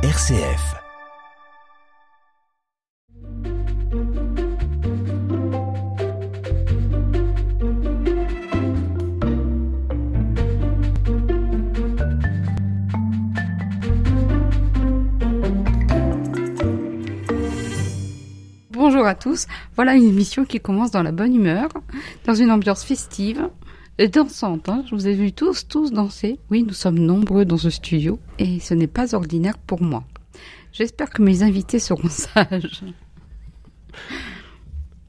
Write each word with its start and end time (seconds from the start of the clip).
RCF. 0.00 0.76
Bonjour 18.70 19.04
à 19.04 19.16
tous, 19.16 19.46
voilà 19.74 19.94
une 19.94 20.04
émission 20.04 20.44
qui 20.44 20.60
commence 20.60 20.92
dans 20.92 21.02
la 21.02 21.10
bonne 21.10 21.34
humeur, 21.34 21.70
dans 22.24 22.34
une 22.34 22.52
ambiance 22.52 22.84
festive, 22.84 23.48
dansante. 24.06 24.68
Hein. 24.68 24.84
Je 24.88 24.94
vous 24.94 25.08
ai 25.08 25.14
vu 25.14 25.32
tous, 25.32 25.66
tous 25.66 25.90
danser. 25.90 26.38
Oui, 26.50 26.62
nous 26.62 26.72
sommes 26.72 26.98
nombreux 26.98 27.44
dans 27.44 27.56
ce 27.56 27.70
studio, 27.70 28.20
et 28.38 28.60
ce 28.60 28.74
n'est 28.74 28.86
pas 28.86 29.16
ordinaire 29.16 29.58
pour 29.58 29.82
moi. 29.82 30.04
J'espère 30.72 31.10
que 31.10 31.22
mes 31.22 31.42
invités 31.42 31.80
seront 31.80 32.08
sages. 32.08 32.84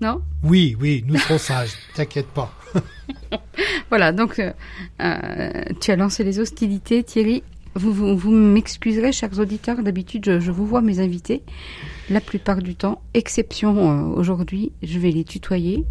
Non? 0.01 0.21
Oui, 0.43 0.75
oui, 0.79 1.03
nous 1.05 1.17
serons 1.17 1.37
sages, 1.37 1.73
t'inquiète 1.93 2.29
pas. 2.29 2.51
voilà, 3.89 4.11
donc 4.11 4.39
euh, 4.39 4.51
euh, 5.01 5.63
tu 5.79 5.91
as 5.91 5.95
lancé 5.95 6.23
les 6.23 6.39
hostilités, 6.39 7.03
Thierry. 7.03 7.43
Vous, 7.75 7.93
vous, 7.93 8.17
vous 8.17 8.31
m'excuserez, 8.31 9.11
chers 9.11 9.37
auditeurs, 9.37 9.83
d'habitude 9.83 10.25
je, 10.25 10.39
je, 10.39 10.51
vous 10.51 10.65
vois 10.65 10.81
mes 10.81 10.99
invités 10.99 11.43
la 12.09 12.21
plupart 12.21 12.61
du 12.61 12.75
temps, 12.75 13.01
exception 13.13 13.77
euh, 13.77 14.15
aujourd'hui, 14.15 14.71
je 14.81 14.97
vais 14.99 15.11
les 15.11 15.23
tutoyer 15.23 15.85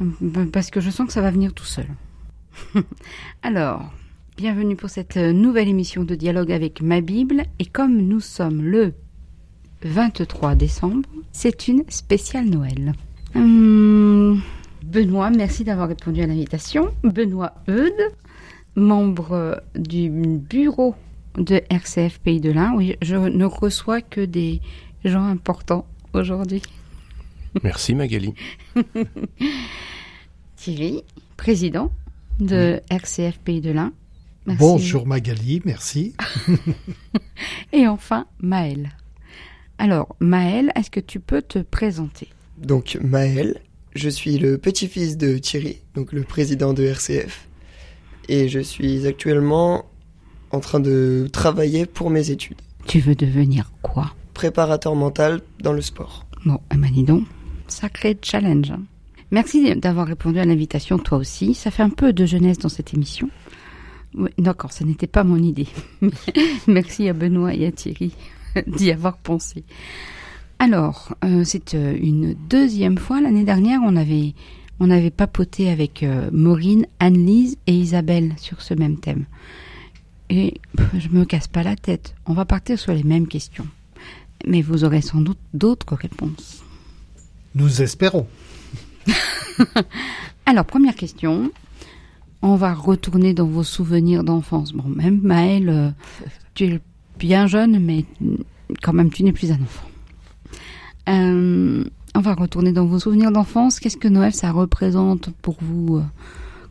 euh, 0.00 0.46
parce 0.52 0.70
que 0.70 0.80
je 0.80 0.90
sens 0.90 1.06
que 1.06 1.12
ça 1.12 1.20
va 1.20 1.30
venir 1.30 1.52
tout 1.52 1.64
seul. 1.64 1.86
Alors, 3.42 3.92
bienvenue 4.36 4.76
pour 4.76 4.90
cette 4.90 5.16
nouvelle 5.16 5.68
émission 5.68 6.04
de 6.04 6.14
dialogue 6.14 6.52
avec 6.52 6.82
ma 6.82 7.00
Bible 7.00 7.44
et 7.58 7.66
comme 7.66 7.96
nous 7.96 8.20
sommes 8.20 8.62
le 8.62 8.94
23 9.82 10.54
décembre, 10.54 11.08
c'est 11.32 11.68
une 11.68 11.84
spéciale 11.88 12.46
Noël. 12.46 12.92
Hum, 13.34 14.40
Benoît, 14.84 15.30
merci 15.30 15.64
d'avoir 15.64 15.88
répondu 15.88 16.22
à 16.22 16.26
l'invitation. 16.26 16.92
Benoît 17.02 17.54
Eudes, 17.68 18.12
membre 18.76 19.62
du 19.74 20.08
bureau 20.10 20.94
de 21.36 21.62
RCF 21.70 22.20
Pays 22.20 22.40
de 22.40 22.50
l'Ain. 22.50 22.74
Oui, 22.76 22.96
je 23.02 23.16
ne 23.16 23.44
reçois 23.44 24.02
que 24.02 24.20
des 24.20 24.60
gens 25.04 25.24
importants 25.24 25.86
aujourd'hui. 26.12 26.62
Merci 27.62 27.94
Magali. 27.94 28.34
Thierry, 30.56 31.02
président 31.36 31.90
de 32.46 32.80
oui. 32.90 32.96
RCF 32.96 33.38
Pays 33.38 33.60
de 33.60 33.70
l'Ain. 33.70 33.92
Bonjour 34.46 35.06
Magali, 35.06 35.62
merci. 35.64 36.14
Et 37.72 37.86
enfin 37.86 38.26
Maël. 38.40 38.90
Alors 39.78 40.16
Maël, 40.20 40.72
est-ce 40.74 40.90
que 40.90 41.00
tu 41.00 41.20
peux 41.20 41.42
te 41.42 41.60
présenter? 41.60 42.28
Donc 42.58 42.98
Maël, 43.02 43.60
je 43.94 44.08
suis 44.08 44.38
le 44.38 44.58
petit-fils 44.58 45.16
de 45.16 45.38
Thierry, 45.38 45.82
donc 45.94 46.12
le 46.12 46.22
président 46.22 46.72
de 46.72 46.84
RCF. 46.84 47.48
Et 48.28 48.48
je 48.48 48.60
suis 48.60 49.06
actuellement 49.06 49.86
en 50.50 50.60
train 50.60 50.80
de 50.80 51.28
travailler 51.32 51.86
pour 51.86 52.10
mes 52.10 52.30
études. 52.30 52.60
Tu 52.86 53.00
veux 53.00 53.14
devenir 53.14 53.72
quoi? 53.82 54.12
Préparateur 54.34 54.94
mental 54.94 55.40
dans 55.60 55.72
le 55.72 55.82
sport. 55.82 56.26
Bon, 56.44 56.60
eh 56.72 56.76
ben 56.76 56.90
dis 56.90 57.04
donc, 57.04 57.24
sacré 57.68 58.16
challenge. 58.20 58.72
Merci 59.32 59.74
d'avoir 59.76 60.06
répondu 60.06 60.38
à 60.38 60.44
l'invitation, 60.44 60.98
toi 60.98 61.16
aussi. 61.16 61.54
Ça 61.54 61.70
fait 61.70 61.82
un 61.82 61.88
peu 61.88 62.12
de 62.12 62.26
jeunesse 62.26 62.58
dans 62.58 62.68
cette 62.68 62.92
émission. 62.92 63.30
Oui, 64.14 64.28
d'accord, 64.36 64.74
ce 64.74 64.84
n'était 64.84 65.06
pas 65.06 65.24
mon 65.24 65.38
idée. 65.38 65.68
Merci 66.66 67.08
à 67.08 67.14
Benoît 67.14 67.54
et 67.54 67.66
à 67.66 67.72
Thierry 67.72 68.12
d'y 68.66 68.92
avoir 68.92 69.16
pensé. 69.16 69.64
Alors, 70.58 71.16
euh, 71.24 71.44
c'est 71.44 71.72
une 71.72 72.36
deuxième 72.50 72.98
fois. 72.98 73.22
L'année 73.22 73.44
dernière, 73.44 73.80
on 73.82 73.96
avait, 73.96 74.34
on 74.80 74.90
avait 74.90 75.10
papoté 75.10 75.70
avec 75.70 76.02
euh, 76.02 76.28
Maureen, 76.30 76.86
Anne-Lise 77.00 77.56
et 77.66 77.72
Isabelle 77.72 78.34
sur 78.36 78.60
ce 78.60 78.74
même 78.74 78.98
thème. 78.98 79.24
Et 80.28 80.60
je 80.98 81.08
me 81.08 81.24
casse 81.24 81.48
pas 81.48 81.62
la 81.62 81.76
tête. 81.76 82.14
On 82.26 82.34
va 82.34 82.44
partir 82.44 82.78
sur 82.78 82.92
les 82.92 83.02
mêmes 83.02 83.26
questions. 83.26 83.66
Mais 84.46 84.60
vous 84.60 84.84
aurez 84.84 85.00
sans 85.00 85.22
doute 85.22 85.38
d'autres 85.54 85.94
réponses. 85.94 86.62
Nous 87.54 87.80
espérons. 87.80 88.26
Alors, 90.46 90.64
première 90.64 90.94
question. 90.94 91.50
On 92.42 92.56
va 92.56 92.74
retourner 92.74 93.34
dans 93.34 93.46
vos 93.46 93.62
souvenirs 93.62 94.24
d'enfance. 94.24 94.72
Bon, 94.72 94.88
même 94.88 95.20
Maëlle, 95.22 95.68
euh, 95.68 95.90
tu 96.54 96.64
es 96.64 96.80
bien 97.18 97.46
jeune, 97.46 97.78
mais 97.78 98.04
quand 98.82 98.92
même, 98.92 99.10
tu 99.10 99.22
n'es 99.22 99.32
plus 99.32 99.52
un 99.52 99.60
enfant. 99.62 99.88
Euh, 101.08 101.84
on 102.14 102.20
va 102.20 102.34
retourner 102.34 102.72
dans 102.72 102.86
vos 102.86 102.98
souvenirs 102.98 103.32
d'enfance. 103.32 103.80
Qu'est-ce 103.80 103.96
que 103.96 104.08
Noël, 104.08 104.34
ça 104.34 104.52
représente 104.52 105.30
pour 105.42 105.56
vous 105.60 105.96
euh, 105.96 106.02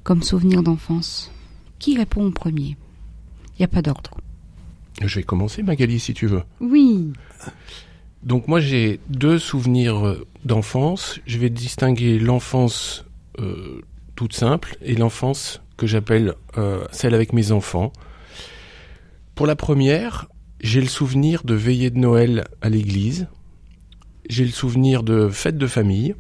comme 0.04 0.24
souvenir 0.24 0.64
d'enfance? 0.64 1.32
Qui 1.80 1.98
répond 1.98 2.26
au 2.26 2.32
premier? 2.32 2.78
Il 3.58 3.62
n'y 3.62 3.66
a 3.66 3.68
pas 3.68 3.82
d'ordre. 3.82 4.12
Je 5.02 5.16
vais 5.16 5.24
commencer, 5.24 5.64
Magali, 5.64 6.00
si 6.00 6.14
tu 6.14 6.28
veux. 6.28 6.44
Oui. 6.60 7.14
Donc 8.24 8.48
moi, 8.48 8.60
j'ai 8.60 9.00
deux 9.10 9.40
souvenirs 9.40 10.18
d'enfance. 10.46 11.20
Je 11.26 11.38
vais 11.38 11.50
distinguer 11.50 12.20
l'enfance 12.20 13.06
euh, 13.40 13.82
toute 14.16 14.34
simple 14.34 14.78
et 14.82 14.96
l'enfance 14.96 15.62
que 15.78 15.88
j'appelle 15.88 16.36
euh, 16.58 16.86
celle 16.92 17.16
avec 17.16 17.34
mes 17.34 17.52
enfants. 17.52 17.92
Pour 19.34 19.48
la 19.48 19.56
première, 19.56 20.28
j'ai 20.62 20.82
le 20.82 20.88
souvenir 20.88 21.44
de 21.44 21.56
veillée 21.56 21.90
de 21.90 21.98
Noël 21.98 22.46
à 22.62 22.70
l'église. 22.70 23.28
J'ai 24.30 24.46
le 24.46 24.52
souvenir 24.52 25.02
de 25.04 25.30
fêtes 25.30 25.58
de 25.58 25.68
famille. 25.68 26.16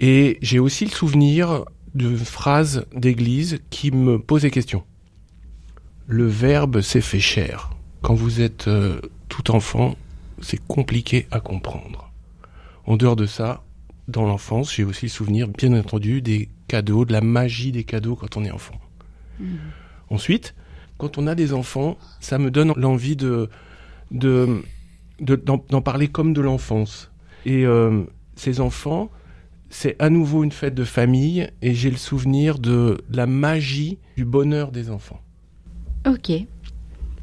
Et 0.00 0.38
j'ai 0.42 0.58
aussi 0.58 0.84
le 0.84 0.90
souvenir 0.90 1.64
de 1.94 2.16
phrases 2.16 2.84
d'église 2.94 3.60
qui 3.70 3.90
me 3.90 4.18
posaient 4.18 4.50
question. 4.50 4.82
Le 6.06 6.26
verbe 6.26 6.82
s'est 6.82 7.00
fait 7.00 7.20
cher. 7.20 7.70
Quand 8.02 8.14
vous 8.14 8.42
êtes 8.42 8.68
euh, 8.68 9.00
tout 9.28 9.52
enfant, 9.52 9.96
c'est 10.44 10.64
compliqué 10.66 11.26
à 11.30 11.40
comprendre. 11.40 12.12
En 12.86 12.96
dehors 12.96 13.16
de 13.16 13.26
ça, 13.26 13.64
dans 14.08 14.26
l'enfance, 14.26 14.74
j'ai 14.74 14.84
aussi 14.84 15.06
le 15.06 15.10
souvenir, 15.10 15.48
bien 15.48 15.72
entendu, 15.78 16.22
des 16.22 16.48
cadeaux, 16.68 17.04
de 17.04 17.12
la 17.12 17.20
magie 17.20 17.72
des 17.72 17.84
cadeaux 17.84 18.16
quand 18.16 18.36
on 18.36 18.44
est 18.44 18.50
enfant. 18.50 18.74
Mmh. 19.40 19.56
Ensuite, 20.10 20.54
quand 20.98 21.18
on 21.18 21.26
a 21.26 21.34
des 21.34 21.52
enfants, 21.52 21.96
ça 22.20 22.38
me 22.38 22.50
donne 22.50 22.72
l'envie 22.76 23.16
de, 23.16 23.48
de, 24.10 24.62
d'en, 25.20 25.64
de, 25.68 25.78
parler 25.80 26.08
comme 26.08 26.32
de 26.32 26.40
l'enfance. 26.40 27.10
Et 27.46 27.66
euh, 27.66 28.04
ces 28.36 28.60
enfants, 28.60 29.10
c'est 29.70 29.96
à 30.00 30.10
nouveau 30.10 30.44
une 30.44 30.52
fête 30.52 30.74
de 30.74 30.84
famille 30.84 31.48
et 31.62 31.74
j'ai 31.74 31.90
le 31.90 31.96
souvenir 31.96 32.58
de 32.58 33.02
la 33.10 33.26
magie 33.26 33.98
du 34.16 34.24
bonheur 34.24 34.70
des 34.70 34.90
enfants. 34.90 35.20
Ok. 36.06 36.30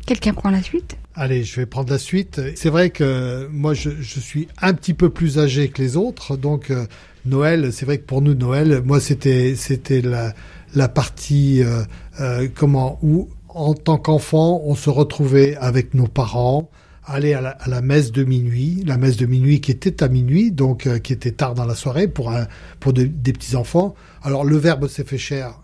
Quelqu'un 0.05 0.33
prend 0.33 0.49
la 0.49 0.61
suite? 0.61 0.97
Allez, 1.23 1.43
je 1.43 1.55
vais 1.57 1.67
prendre 1.67 1.91
la 1.91 1.99
suite. 1.99 2.41
C'est 2.55 2.71
vrai 2.71 2.89
que 2.89 3.47
moi, 3.51 3.75
je, 3.75 3.91
je, 3.99 4.19
suis 4.19 4.47
un 4.59 4.73
petit 4.73 4.95
peu 4.95 5.11
plus 5.11 5.37
âgé 5.37 5.69
que 5.69 5.79
les 5.79 5.95
autres, 5.95 6.35
donc 6.35 6.71
euh, 6.71 6.87
Noël, 7.27 7.71
c'est 7.71 7.85
vrai 7.85 7.99
que 7.99 8.05
pour 8.05 8.23
nous, 8.23 8.33
Noël, 8.33 8.81
moi, 8.83 8.99
c'était 8.99 9.53
c'était 9.55 10.01
la 10.01 10.33
la 10.73 10.89
partie 10.89 11.61
euh, 11.61 11.83
euh, 12.19 12.47
comment 12.55 12.97
où 13.03 13.29
en 13.49 13.75
tant 13.75 13.99
qu'enfant, 13.99 14.63
on 14.65 14.73
se 14.73 14.89
retrouvait 14.89 15.55
avec 15.57 15.93
nos 15.93 16.07
parents, 16.07 16.71
aller 17.05 17.35
à 17.35 17.41
la, 17.41 17.49
à 17.51 17.69
la, 17.69 17.81
messe 17.81 18.11
de 18.11 18.23
minuit, 18.23 18.81
la 18.87 18.97
messe 18.97 19.17
de 19.17 19.27
minuit 19.27 19.61
qui 19.61 19.69
était 19.69 20.01
à 20.01 20.07
minuit, 20.07 20.51
donc 20.51 20.87
euh, 20.87 20.97
qui 20.97 21.13
était 21.13 21.33
tard 21.33 21.53
dans 21.53 21.65
la 21.65 21.75
soirée 21.75 22.07
pour 22.07 22.31
un, 22.31 22.47
pour 22.79 22.93
de, 22.93 23.03
des 23.03 23.31
petits 23.31 23.55
enfants. 23.55 23.93
Alors 24.23 24.43
le 24.43 24.57
verbe 24.57 24.87
s'est 24.87 25.03
fait 25.03 25.19
cher 25.19 25.61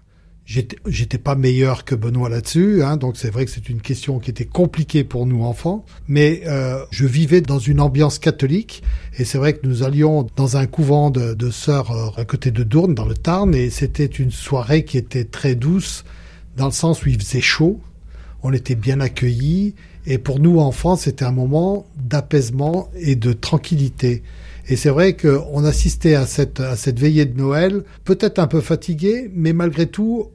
J'étais 0.48 1.18
pas 1.18 1.36
meilleur 1.36 1.84
que 1.84 1.94
Benoît 1.94 2.30
là-dessus, 2.30 2.82
hein, 2.82 2.96
donc 2.96 3.18
c'est 3.18 3.30
vrai 3.30 3.44
que 3.44 3.52
c'est 3.52 3.68
une 3.68 3.82
question 3.82 4.18
qui 4.20 4.30
était 4.30 4.46
compliquée 4.46 5.04
pour 5.04 5.26
nous 5.26 5.44
enfants. 5.44 5.84
Mais 6.08 6.44
euh, 6.46 6.86
je 6.90 7.06
vivais 7.06 7.42
dans 7.42 7.60
une 7.60 7.82
ambiance 7.82 8.18
catholique 8.18 8.82
et 9.18 9.26
c'est 9.26 9.38
vrai 9.38 9.58
que 9.58 9.68
nous 9.68 9.84
allions 9.84 10.26
dans 10.38 10.56
un 10.56 10.66
couvent 10.66 11.10
de, 11.10 11.50
sœurs 11.50 11.92
euh, 11.92 12.22
à 12.22 12.24
côté 12.24 12.52
de 12.52 12.64
Dournes, 12.64 12.96
dans 12.96 13.06
le 13.06 13.14
Tarn, 13.14 13.54
et 13.54 13.70
c'était 13.70 14.06
une 14.06 14.32
soirée 14.32 14.86
qui 14.86 14.98
était 14.98 15.26
très 15.26 15.54
douce 15.54 16.06
dans 16.56 16.68
le 16.68 16.72
sens 16.72 17.04
où 17.04 17.10
il 17.10 17.20
faisait 17.20 17.42
chaud, 17.42 17.82
on 18.42 18.54
était 18.54 18.76
bien 18.76 19.02
accueillis 19.02 19.76
et 20.06 20.18
pour 20.18 20.40
nous 20.40 20.60
enfants 20.60 20.96
c'était 20.96 21.26
un 21.26 21.32
moment 21.32 21.86
d'apaisement 21.98 22.90
et 22.96 23.18
de 23.18 23.34
tranquillité. 23.34 24.24
Et 24.70 24.76
c'est 24.76 24.90
vrai 24.90 25.16
qu'on 25.16 25.64
assistait 25.64 26.16
à 26.16 26.26
cette, 26.26 26.60
à 26.60 26.76
cette 26.76 27.00
veillée 27.00 27.26
de 27.26 27.38
Noël, 27.38 27.84
peut-être 28.04 28.40
un 28.40 28.48
peu 28.48 28.60
fatigué, 28.60 29.32
mais 29.34 29.54
malgré 29.54 29.88
tout, 29.88 30.30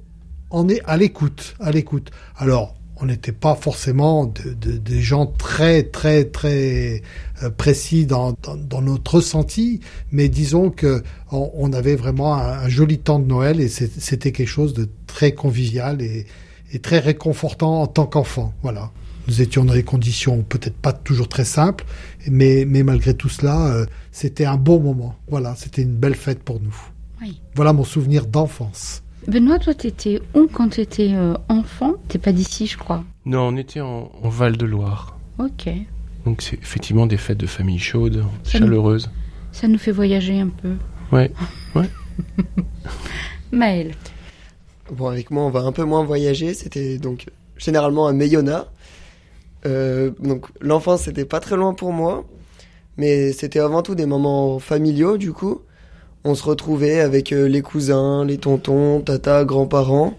on 0.52 0.68
est 0.68 0.80
à 0.84 0.96
l'écoute, 0.96 1.56
à 1.60 1.72
l'écoute. 1.72 2.10
Alors, 2.36 2.74
on 2.96 3.06
n'était 3.06 3.32
pas 3.32 3.56
forcément 3.56 4.26
de, 4.26 4.52
de, 4.52 4.76
des 4.76 5.00
gens 5.00 5.26
très 5.26 5.82
très 5.82 6.24
très 6.24 7.02
euh, 7.42 7.50
précis 7.50 8.06
dans, 8.06 8.36
dans, 8.42 8.56
dans, 8.56 8.80
notre 8.80 9.16
ressenti, 9.16 9.80
mais 10.12 10.28
disons 10.28 10.70
que 10.70 11.02
on, 11.32 11.50
on 11.54 11.72
avait 11.72 11.96
vraiment 11.96 12.36
un, 12.36 12.60
un, 12.60 12.68
joli 12.68 12.98
temps 12.98 13.18
de 13.18 13.26
Noël 13.26 13.60
et 13.60 13.68
c'était 13.68 14.30
quelque 14.30 14.46
chose 14.46 14.72
de 14.72 14.88
très 15.08 15.32
convivial 15.32 16.00
et, 16.00 16.26
et 16.72 16.78
très 16.78 17.00
réconfortant 17.00 17.82
en 17.82 17.86
tant 17.88 18.06
qu'enfant. 18.06 18.54
Voilà. 18.62 18.92
nous 19.26 19.42
étions 19.42 19.64
dans 19.64 19.74
des 19.74 19.82
conditions 19.82 20.42
peut-être 20.42 20.76
pas 20.76 20.92
toujours 20.92 21.28
très 21.28 21.44
simples, 21.44 21.84
mais, 22.30 22.64
mais 22.68 22.84
malgré 22.84 23.14
tout 23.14 23.28
cela, 23.28 23.66
euh, 23.66 23.86
c'était 24.12 24.44
un 24.44 24.56
bon 24.56 24.78
moment. 24.78 25.16
Voilà, 25.28 25.56
c'était 25.56 25.82
une 25.82 25.96
belle 25.96 26.14
fête 26.14 26.44
pour 26.44 26.60
nous. 26.60 26.76
Oui. 27.20 27.40
Voilà 27.56 27.72
mon 27.72 27.84
souvenir 27.84 28.26
d'enfance. 28.26 29.01
Benoît, 29.28 29.58
toi, 29.58 29.72
t'étais 29.74 30.20
où 30.34 30.48
quand 30.52 30.70
t'étais 30.70 31.12
euh, 31.14 31.34
enfant? 31.48 31.94
T'es 32.08 32.18
pas 32.18 32.32
d'ici, 32.32 32.66
je 32.66 32.76
crois. 32.76 33.04
Non, 33.24 33.48
on 33.48 33.56
était 33.56 33.80
en, 33.80 34.10
en 34.22 34.28
Val-de-Loire. 34.28 35.16
Ok. 35.38 35.68
Donc 36.24 36.42
c'est 36.42 36.54
effectivement 36.60 37.06
des 37.06 37.16
fêtes 37.16 37.38
de 37.38 37.46
famille 37.46 37.78
chaudes, 37.78 38.24
Ça 38.44 38.58
nous- 38.58 38.66
chaleureuses. 38.66 39.10
Ça 39.52 39.68
nous 39.68 39.78
fait 39.78 39.92
voyager 39.92 40.40
un 40.40 40.48
peu. 40.48 40.74
Ouais. 41.12 41.30
Maël. 43.52 43.92
Bon, 44.92 45.08
avec 45.08 45.30
moi, 45.30 45.44
on 45.44 45.50
va 45.50 45.60
un 45.60 45.72
peu 45.72 45.84
moins 45.84 46.04
voyager. 46.04 46.54
C'était 46.54 46.98
donc 46.98 47.26
généralement 47.56 48.06
à 48.06 48.12
Mayonna. 48.12 48.66
Euh, 49.66 50.10
donc, 50.20 50.46
l'enfance, 50.60 51.02
c'était 51.02 51.24
pas 51.24 51.40
très 51.40 51.56
loin 51.56 51.74
pour 51.74 51.92
moi. 51.92 52.24
Mais 52.96 53.32
c'était 53.32 53.60
avant 53.60 53.82
tout 53.82 53.94
des 53.94 54.06
moments 54.06 54.58
familiaux, 54.58 55.16
du 55.18 55.32
coup. 55.32 55.60
On 56.24 56.36
se 56.36 56.44
retrouvait 56.44 57.00
avec 57.00 57.32
euh, 57.32 57.48
les 57.48 57.62
cousins, 57.62 58.24
les 58.24 58.38
tontons, 58.38 59.00
tata, 59.00 59.44
grands-parents. 59.44 60.14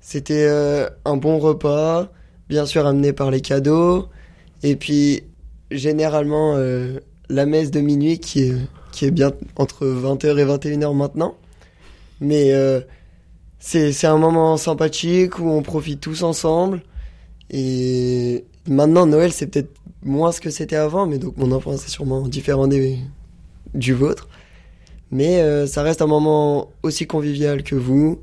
C'était 0.00 0.46
euh, 0.48 0.88
un 1.04 1.16
bon 1.16 1.38
repas, 1.38 2.08
bien 2.48 2.66
sûr 2.66 2.84
amené 2.84 3.12
par 3.12 3.30
les 3.30 3.40
cadeaux. 3.40 4.08
Et 4.64 4.74
puis, 4.74 5.22
généralement, 5.70 6.54
euh, 6.56 6.98
la 7.28 7.46
messe 7.46 7.70
de 7.70 7.80
minuit 7.80 8.18
qui 8.18 8.40
est, 8.40 9.10
bien 9.12 9.32
entre 9.56 9.86
20h 9.86 10.36
et 10.36 10.44
21h 10.44 10.96
maintenant. 10.96 11.36
Mais 12.20 12.52
c'est 13.60 14.06
un 14.06 14.18
moment 14.18 14.56
sympathique 14.56 15.38
où 15.38 15.48
on 15.48 15.62
profite 15.62 16.00
tous 16.00 16.22
ensemble. 16.22 16.82
Et 17.50 18.44
maintenant, 18.68 19.06
Noël, 19.06 19.32
c'est 19.32 19.46
peut-être 19.46 19.72
moins 20.02 20.32
ce 20.32 20.40
que 20.40 20.50
c'était 20.50 20.76
avant, 20.76 21.06
mais 21.06 21.18
donc 21.18 21.36
mon 21.38 21.52
enfance 21.52 21.86
est 21.86 21.90
sûrement 21.90 22.26
différent 22.26 22.68
du 23.74 23.94
vôtre. 23.94 24.28
Mais 25.12 25.40
euh, 25.40 25.66
ça 25.66 25.82
reste 25.82 26.02
un 26.02 26.06
moment 26.06 26.68
aussi 26.82 27.06
convivial 27.06 27.62
que 27.62 27.74
vous, 27.74 28.20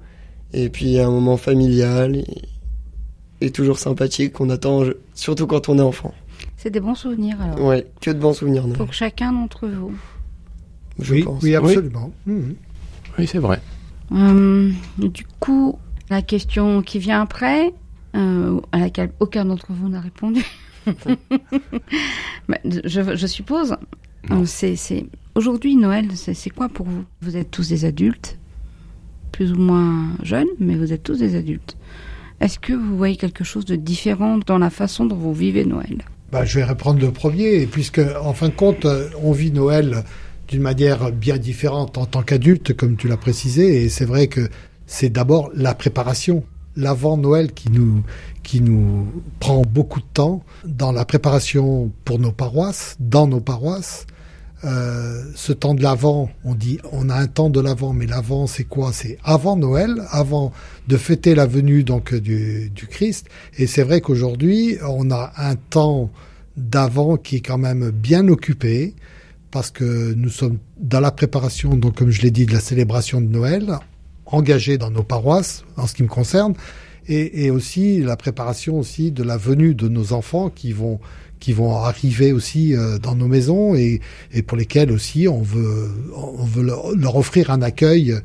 et 0.54 0.70
puis 0.70 1.00
un 1.00 1.10
moment 1.12 1.36
familial 1.38 2.16
et, 2.16 2.26
et 3.42 3.52
toujours 3.52 3.78
sympathique 3.80 4.34
qu'on 4.34 4.50
attend, 4.50 4.84
surtout 5.14 5.48
quand 5.48 5.68
on 5.70 5.78
est 5.80 5.82
enfant. 5.82 6.14
C'est 6.56 6.70
des 6.70 6.80
bons 6.80 6.96
souvenirs, 6.96 7.38
alors. 7.42 7.62
Ouais, 7.62 7.86
que 8.02 8.10
de 8.12 8.20
bons 8.20 8.34
souvenirs, 8.34 8.66
Pour 8.76 8.94
chacun 8.94 9.34
d'entre 9.34 9.68
vous. 9.68 9.92
je 11.00 11.14
oui, 11.16 11.24
pense. 11.24 11.44
oui, 11.44 11.56
absolument. 11.56 12.12
Mhm. 12.26 12.56
Oui, 13.20 13.28
c'est 13.28 13.40
vrai. 13.40 13.60
Euh, 14.14 14.72
du 14.98 15.26
coup, 15.40 15.78
la 16.10 16.22
question 16.22 16.82
qui 16.82 17.00
vient 17.00 17.22
après, 17.22 17.74
euh, 18.16 18.60
à 18.72 18.80
laquelle 18.80 19.12
aucun 19.20 19.44
d'entre 19.46 19.74
vous 19.74 19.90
n'a 19.90 20.00
répondu, 20.00 20.44
Bah, 22.48 22.58
je, 22.64 23.16
je 23.16 23.28
suppose, 23.28 23.76
euh, 24.32 24.46
c'est- 24.46 25.06
aujourd'hui 25.38 25.76
Noël, 25.76 26.08
c'est 26.16 26.50
quoi 26.50 26.68
pour 26.68 26.88
vous? 26.88 27.06
Vous 27.22 27.38
êtes 27.38 27.52
tous 27.52 27.70
des 27.70 27.86
adultes, 27.86 28.38
plus 29.32 29.54
ou 29.54 29.58
moins 29.58 30.10
jeunes, 30.24 30.48
mais 30.60 30.76
vous 30.76 30.92
êtes 30.92 31.04
tous 31.04 31.20
des 31.20 31.36
adultes. 31.36 31.78
Est-ce 32.42 32.60
que 32.60 32.74
vous 32.74 32.98
voyez 32.98 33.16
quelque 33.16 33.44
chose 33.44 33.66
de 33.66 33.76
différent 33.76 34.40
dans 34.46 34.58
la 34.58 34.70
façon 34.70 35.06
dont 35.06 35.16
vous 35.16 35.34
vivez 35.34 35.64
Noël? 35.64 36.04
Bah, 36.32 36.44
je 36.44 36.60
vais 36.60 36.66
reprendre 36.66 37.00
le 37.00 37.12
premier, 37.12 37.68
puisque 37.68 38.02
en 38.22 38.34
fin 38.34 38.50
de 38.50 38.54
compte, 38.54 38.86
euh, 38.86 39.10
on 39.24 39.32
vit 39.32 39.52
Noël 39.52 40.04
d'une 40.48 40.62
manière 40.62 41.12
bien 41.12 41.38
différente 41.38 41.98
en 41.98 42.06
tant 42.06 42.24
qu'adulte, 42.24 42.76
comme 42.76 42.96
tu 42.96 43.08
l'as 43.08 43.18
précisé, 43.18 43.84
et 43.84 43.90
c'est 43.90 44.06
vrai 44.06 44.28
que 44.28 44.50
c'est 44.88 45.10
d'abord 45.10 45.52
la 45.54 45.74
préparation, 45.74 46.44
l'avant 46.76 47.18
Noël 47.18 47.54
qui 47.54 47.72
nous 47.72 48.04
qui 48.44 48.62
nous 48.62 49.08
prend 49.40 49.62
beaucoup 49.62 50.00
de 50.00 50.06
temps 50.14 50.44
dans 50.66 50.94
la 50.94 51.06
préparation 51.06 51.92
pour 52.06 52.18
nos 52.18 52.32
paroisses, 52.32 52.96
dans 53.00 53.28
nos 53.28 53.42
paroisses. 53.42 54.08
Euh, 54.64 55.24
ce 55.36 55.54
temps 55.54 55.76
de 55.76 55.84
l'avant, 55.84 56.30
on 56.44 56.56
dit, 56.56 56.80
on 56.92 57.10
a 57.10 57.16
un 57.16 57.28
temps 57.28 57.50
de 57.50 57.60
l'avant, 57.60 57.94
mais 57.94 58.08
l'avant, 58.08 58.48
c'est 58.48 58.64
quoi? 58.64 58.92
C'est 58.92 59.20
avant 59.24 59.56
Noël, 59.56 60.02
avant 60.10 60.52
de 60.88 60.98
fêter 60.98 61.36
la 61.36 61.46
venue 61.46 61.84
donc 61.84 62.16
du, 62.16 62.72
du 62.72 62.88
Christ. 62.88 63.28
Et 63.58 63.68
c'est 63.68 63.84
vrai 63.84 64.02
qu'aujourd'hui, 64.02 64.78
on 64.88 65.12
a 65.12 65.32
un 65.38 65.56
temps 65.56 66.10
d'avant 66.56 67.18
qui 67.18 67.36
est 67.38 67.42
quand 67.42 67.60
même 67.60 67.92
bien 67.92 68.28
occupé, 68.28 68.96
parce 69.52 69.70
que 69.70 70.14
nous 70.16 70.30
sommes 70.30 70.58
dans 70.80 71.00
la 71.00 71.12
préparation, 71.12 71.76
donc 71.76 71.96
comme 71.96 72.10
je 72.10 72.22
l'ai 72.22 72.32
dit, 72.32 72.46
de 72.46 72.54
la 72.54 72.60
célébration 72.60 73.22
de 73.22 73.28
Noël, 73.28 73.78
engagés 74.26 74.78
dans 74.78 74.92
nos 74.92 75.04
paroisses, 75.04 75.64
en 75.78 75.86
ce 75.86 75.94
qui 75.94 76.04
me 76.04 76.08
concerne, 76.08 76.54
et, 77.08 77.50
aussi 77.52 78.00
la 78.02 78.16
préparation 78.18 78.78
aussi 78.80 79.12
de 79.12 79.24
la 79.24 79.38
venue 79.38 79.74
de 79.76 79.88
nos 79.88 80.14
enfants 80.14 80.50
qui 80.50 80.72
vont 80.74 81.00
qui 81.40 81.54
vont 81.54 81.76
arriver 81.76 82.32
aussi 82.34 82.76
euh, 82.76 82.98
dans 82.98 83.16
nos 83.16 83.28
maisons 83.28 83.76
et, 83.76 84.02
et 84.34 84.42
pour 84.42 84.58
lesquels 84.58 84.92
aussi 84.92 85.28
on 85.28 85.42
veut 85.42 85.90
on 86.16 86.44
veut 86.44 86.64
leur, 86.64 87.16
offrir 87.16 87.52
un 87.52 87.62
accueil 87.62 88.16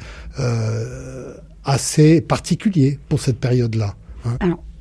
euh, 0.41 1.35
assez 1.65 2.21
particulier 2.21 2.99
pour 3.09 3.21
cette 3.21 3.39
période-là. 3.39 3.95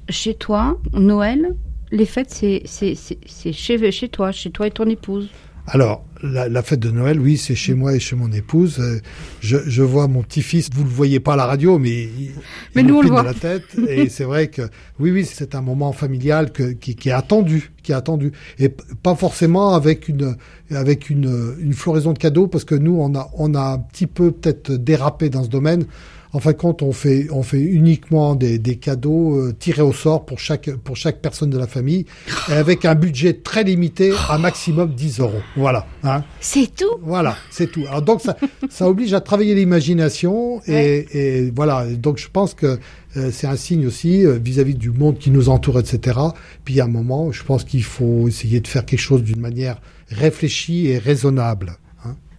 Chez 0.10 0.34
toi, 0.34 0.80
Noël, 0.94 1.56
les 1.92 2.06
fêtes, 2.06 2.32
c'est- 2.32 2.64
c'est 2.66 3.54
chez, 3.54 3.92
chez 3.92 4.10
toi, 4.10 4.32
chez 4.32 4.50
toi 4.52 4.68
et 4.68 4.72
ton 4.72 4.86
épouse. 4.90 5.30
Alors, 5.68 6.04
la, 6.24 6.50
la 6.50 6.62
fête 6.64 6.80
de 6.80 6.92
Noël, 6.92 7.20
oui, 7.20 7.38
c'est 7.38 7.56
chez 7.56 7.74
moi 7.74 7.96
et 7.96 8.00
chez 8.00 8.16
mon 8.16 8.32
épouse. 8.32 8.80
Euh, 8.80 9.00
Je, 9.42 9.58
je 9.66 9.84
vois 9.84 10.08
mon 10.08 10.22
petit-fils, 10.24 10.70
vous 10.74 10.84
le 10.84 10.90
voyez 10.90 11.20
pas 11.20 11.34
à 11.34 11.36
la 11.36 11.46
radio, 11.46 11.78
mais 11.80 12.04
il, 12.04 12.32
Mais 12.76 12.82
il 12.82 12.88
nous, 12.88 12.98
on 12.98 13.02
le 13.02 13.10
voit. 13.10 13.22
de 13.22 13.28
la 13.28 13.34
tête. 13.34 13.64
Et 13.88 14.10
c'est 14.10 14.24
vrai 14.24 14.48
que, 14.48 14.64
oui, 15.00 15.12
oui, 15.12 15.26
c'est 15.26 15.56
un 15.56 15.62
moment 15.62 15.94
familial 15.94 16.52
que, 16.52 16.72
qui, 16.72 16.96
qui 16.96 17.10
est 17.10 17.14
attendu, 17.14 17.72
qui 17.84 17.92
est 17.92 17.96
attendu, 17.96 18.32
et 18.60 18.70
pas 18.70 19.16
forcément 19.16 19.74
avec 19.74 20.08
une 20.10 20.36
avec 20.72 21.10
une, 21.10 21.56
une 21.60 21.74
floraison 21.74 22.14
de 22.14 22.20
cadeaux, 22.20 22.48
parce 22.48 22.66
que 22.66 22.76
nous, 22.76 22.98
on 23.00 23.14
a 23.16 23.30
on 23.36 23.54
a 23.56 23.62
un 23.74 23.80
petit 23.80 24.08
peu 24.08 24.32
peut-être 24.32 24.72
dérapé 24.72 25.30
dans 25.30 25.44
ce 25.44 25.50
domaine. 25.50 25.86
En 26.34 26.40
fin 26.40 26.52
de 26.52 26.58
compte, 26.58 26.82
on 26.82 26.94
fait 26.94 27.28
on 27.32 27.44
fait 27.44 27.60
uniquement 27.60 28.36
des, 28.36 28.58
des 28.58 28.78
cadeaux 28.78 29.38
euh, 29.38 29.54
tirés 29.58 29.82
au 29.82 29.94
sort 29.94 30.26
pour 30.26 30.40
chaque 30.40 30.70
pour 30.78 30.96
chaque 30.96 31.22
personne 31.22 31.50
de 31.50 31.58
la 31.58 31.68
famille, 31.68 32.06
et 32.50 32.54
avec 32.54 32.86
un 32.86 32.96
budget 32.96 33.34
très 33.34 33.64
limité, 33.64 34.14
à 34.30 34.38
maximum 34.38 34.94
10 34.94 35.20
euros. 35.20 35.42
Voilà. 35.58 35.86
Hein. 36.04 36.24
C'est 36.40 36.74
tout? 36.76 36.98
Voilà, 37.02 37.36
c'est 37.50 37.72
tout. 37.72 37.84
Alors 37.88 38.02
donc 38.02 38.22
ça, 38.22 38.38
ça 38.70 38.88
oblige 38.88 39.14
à 39.14 39.22
travailler 39.22 39.56
l'imagination 39.56 40.62
et, 40.68 41.06
et 41.14 41.52
voilà. 41.52 41.86
Donc 41.86 42.18
je 42.18 42.30
pense 42.32 42.54
que 42.54 42.80
euh, 43.18 43.30
c'est 43.32 43.48
un 43.48 43.58
signe 43.58 43.86
aussi 43.86 44.26
euh, 44.26 44.38
vis-à-vis 44.42 44.76
du 44.76 44.90
monde 44.90 45.18
qui 45.18 45.32
nous 45.32 45.50
entoure, 45.50 45.80
etc. 45.80 46.18
Puis 46.64 46.80
à 46.80 46.86
un 46.86 46.88
moment, 46.88 47.32
je 47.32 47.44
pense 47.44 47.64
qu'il 47.64 47.84
faut 47.84 48.28
essayer 48.28 48.62
de 48.62 48.68
faire 48.68 48.86
quelque 48.86 49.00
chose 49.00 49.24
d'une 49.24 49.42
manière 49.42 49.82
réfléchie 50.10 50.88
et 50.88 50.98
raisonnable. 50.98 51.78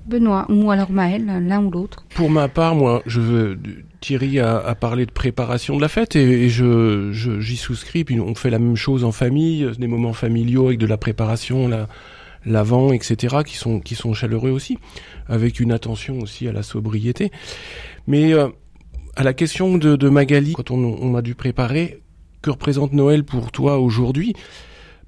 Benoît, 0.07 0.47
ou 0.49 0.71
alors 0.71 0.91
Maël, 0.91 1.25
l'un 1.27 1.65
ou 1.65 1.71
l'autre. 1.71 2.05
Pour 2.15 2.31
ma 2.31 2.49
part, 2.49 2.75
moi, 2.75 3.03
je 3.07 3.21
veux. 3.21 3.59
Thierry 4.01 4.41
a, 4.41 4.75
parlé 4.75 5.07
de 5.07 5.13
préparation 5.13 5.77
de 5.77 5.81
la 5.81 5.89
fête 5.89 6.17
et, 6.17 6.49
je 6.49 7.11
j'y 7.13 7.57
souscris. 7.57 8.05
Puis 8.05 8.21
on 8.21 8.35
fait 8.35 8.51
la 8.51 8.59
même 8.59 8.77
chose 8.77 9.05
en 9.05 9.13
famille, 9.13 9.71
des 9.79 9.87
moments 9.87 10.13
familiaux 10.13 10.67
avec 10.67 10.79
de 10.79 10.87
la 10.87 10.97
préparation, 10.97 11.69
la 11.69 11.89
l'avant, 12.45 12.93
etc. 12.93 13.37
qui 13.47 13.57
sont 13.57 13.79
qui 13.79 13.95
sont 13.95 14.15
chaleureux 14.15 14.51
aussi, 14.51 14.79
avec 15.29 15.61
une 15.61 15.71
attention 15.71 16.19
aussi 16.19 16.49
à 16.49 16.53
la 16.53 16.65
sobriété. 16.65 17.31
Mais 18.09 18.33
euh, 18.35 18.49
à 19.15 19.23
la 19.23 19.33
question 19.33 19.79
de, 19.79 20.09
Magali, 20.09 20.55
quand 20.55 20.73
on, 20.73 20.79
on 20.79 21.15
a 21.15 21.23
dû 21.23 21.37
préparer, 21.37 22.03
que 22.41 22.51
représente 22.51 22.93
Noël 22.93 23.25
pour 23.25 23.53
toi 23.53 23.79
aujourd'hui? 23.79 24.35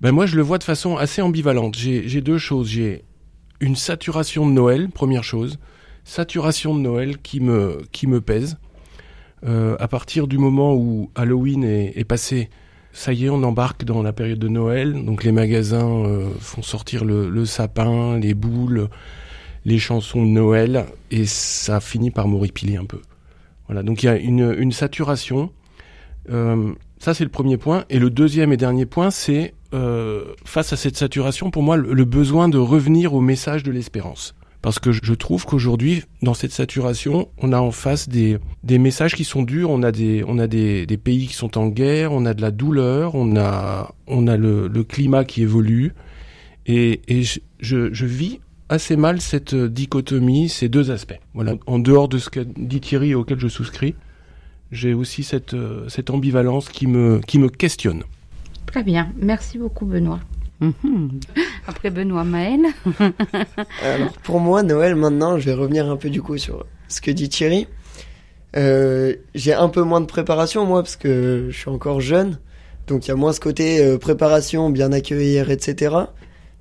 Ben 0.00 0.12
moi, 0.12 0.26
je 0.26 0.36
le 0.36 0.42
vois 0.42 0.58
de 0.58 0.64
façon 0.64 0.96
assez 0.96 1.22
ambivalente. 1.22 1.76
J'ai 1.76 2.20
deux 2.20 2.38
choses. 2.38 2.68
J'ai 2.68 3.04
une 3.64 3.76
saturation 3.76 4.46
de 4.46 4.52
Noël, 4.52 4.90
première 4.90 5.24
chose 5.24 5.58
saturation 6.04 6.74
de 6.74 6.80
Noël 6.80 7.18
qui 7.18 7.40
me, 7.40 8.20
pèse. 8.20 8.58
Euh, 9.44 9.76
à 9.80 9.88
partir 9.88 10.26
du 10.26 10.36
moment 10.38 10.74
où 10.74 11.10
Halloween 11.14 11.64
est, 11.64 12.04
passé, 12.04 12.50
ça 12.92 13.12
y 13.12 13.24
est, 13.24 13.30
on 13.30 13.42
embarque 13.42 13.84
dans 13.84 14.02
la 14.02 14.12
période 14.12 14.38
de 14.38 14.48
Noël. 14.48 15.04
Donc 15.04 15.24
les 15.24 15.32
magasins 15.32 16.04
euh, 16.04 16.28
font 16.40 16.62
sortir 16.62 17.04
le, 17.04 17.44
sapin, 17.46 18.18
les 18.18 18.34
boules, 18.34 18.88
les 19.64 19.78
chansons 19.78 20.22
de 20.22 20.30
Noël, 20.30 20.84
et 21.10 21.24
ça 21.24 21.80
finit 21.80 22.10
par 22.10 22.28
m'horripiler 22.28 22.76
un 22.76 22.84
peu. 22.84 23.00
Voilà, 23.66 23.82
donc 23.82 24.02
il 24.02 24.06
y 24.06 24.08
a 24.10 24.16
une, 24.16 24.54
une 24.58 24.72
saturation. 24.72 25.50
Euh, 26.30 26.74
ça, 26.98 27.14
c'est 27.14 27.24
le 27.24 27.30
premier 27.30 27.56
point. 27.56 27.84
Et 27.88 27.98
le 27.98 28.10
deuxième 28.10 28.52
et 28.52 28.58
dernier 28.58 28.84
point, 28.84 29.10
c'est 29.10 29.54
euh, 29.74 30.34
face 30.44 30.72
à 30.72 30.76
cette 30.76 30.96
saturation, 30.96 31.50
pour 31.50 31.62
moi, 31.62 31.76
le, 31.76 32.04
besoin 32.04 32.48
de 32.48 32.58
revenir 32.58 33.12
au 33.12 33.20
message 33.20 33.64
de 33.64 33.72
l'espérance. 33.72 34.34
Parce 34.62 34.78
que 34.78 34.92
je 34.92 35.12
trouve 35.12 35.44
qu'aujourd'hui, 35.44 36.04
dans 36.22 36.32
cette 36.32 36.52
saturation, 36.52 37.28
on 37.38 37.52
a 37.52 37.58
en 37.58 37.70
face 37.70 38.08
des, 38.08 38.38
des 38.62 38.78
messages 38.78 39.14
qui 39.14 39.24
sont 39.24 39.42
durs. 39.42 39.68
On 39.70 39.82
a 39.82 39.92
des, 39.92 40.24
on 40.26 40.38
a 40.38 40.46
des, 40.46 40.86
des 40.86 40.96
pays 40.96 41.26
qui 41.26 41.34
sont 41.34 41.58
en 41.58 41.66
guerre, 41.66 42.12
on 42.12 42.24
a 42.24 42.32
de 42.32 42.40
la 42.40 42.50
douleur, 42.50 43.14
on 43.14 43.36
a, 43.36 43.94
on 44.06 44.26
a 44.26 44.36
le, 44.38 44.68
le 44.68 44.84
climat 44.84 45.24
qui 45.24 45.42
évolue. 45.42 45.92
Et, 46.66 47.02
et 47.08 47.24
je, 47.24 47.40
je, 47.92 48.06
vis 48.06 48.40
assez 48.70 48.96
mal 48.96 49.20
cette 49.20 49.54
dichotomie, 49.54 50.48
ces 50.48 50.70
deux 50.70 50.90
aspects. 50.90 51.20
Voilà. 51.34 51.56
En 51.66 51.78
dehors 51.78 52.08
de 52.08 52.16
ce 52.16 52.30
qu'a 52.30 52.44
dit 52.44 52.80
Thierry 52.80 53.14
auquel 53.14 53.38
je 53.38 53.48
souscris, 53.48 53.94
j'ai 54.72 54.94
aussi 54.94 55.24
cette, 55.24 55.52
euh, 55.52 55.88
cette 55.88 56.08
ambivalence 56.08 56.70
qui 56.70 56.86
me, 56.86 57.20
qui 57.26 57.38
me 57.38 57.50
questionne. 57.50 58.04
Très 58.66 58.82
bien. 58.82 59.08
Merci 59.20 59.58
beaucoup, 59.58 59.86
Benoît. 59.86 60.20
Mhm. 60.60 61.20
Après 61.66 61.90
Benoît, 61.90 62.24
Maël. 62.24 62.60
Alors 63.82 64.12
pour 64.22 64.40
moi, 64.40 64.62
Noël, 64.62 64.94
maintenant, 64.94 65.38
je 65.38 65.46
vais 65.46 65.54
revenir 65.54 65.90
un 65.90 65.96
peu 65.96 66.10
du 66.10 66.22
coup 66.22 66.38
sur 66.38 66.64
ce 66.88 67.00
que 67.00 67.10
dit 67.10 67.28
Thierry. 67.28 67.66
Euh, 68.56 69.14
j'ai 69.34 69.52
un 69.52 69.68
peu 69.68 69.82
moins 69.82 70.00
de 70.00 70.06
préparation 70.06 70.64
moi 70.64 70.82
parce 70.82 70.94
que 70.96 71.48
je 71.50 71.56
suis 71.56 71.68
encore 71.70 72.00
jeune, 72.00 72.38
donc 72.86 73.06
il 73.06 73.08
y 73.08 73.10
a 73.12 73.16
moins 73.16 73.32
ce 73.32 73.40
côté 73.40 73.84
euh, 73.84 73.98
préparation, 73.98 74.70
bien 74.70 74.92
accueillir, 74.92 75.50
etc. 75.50 75.96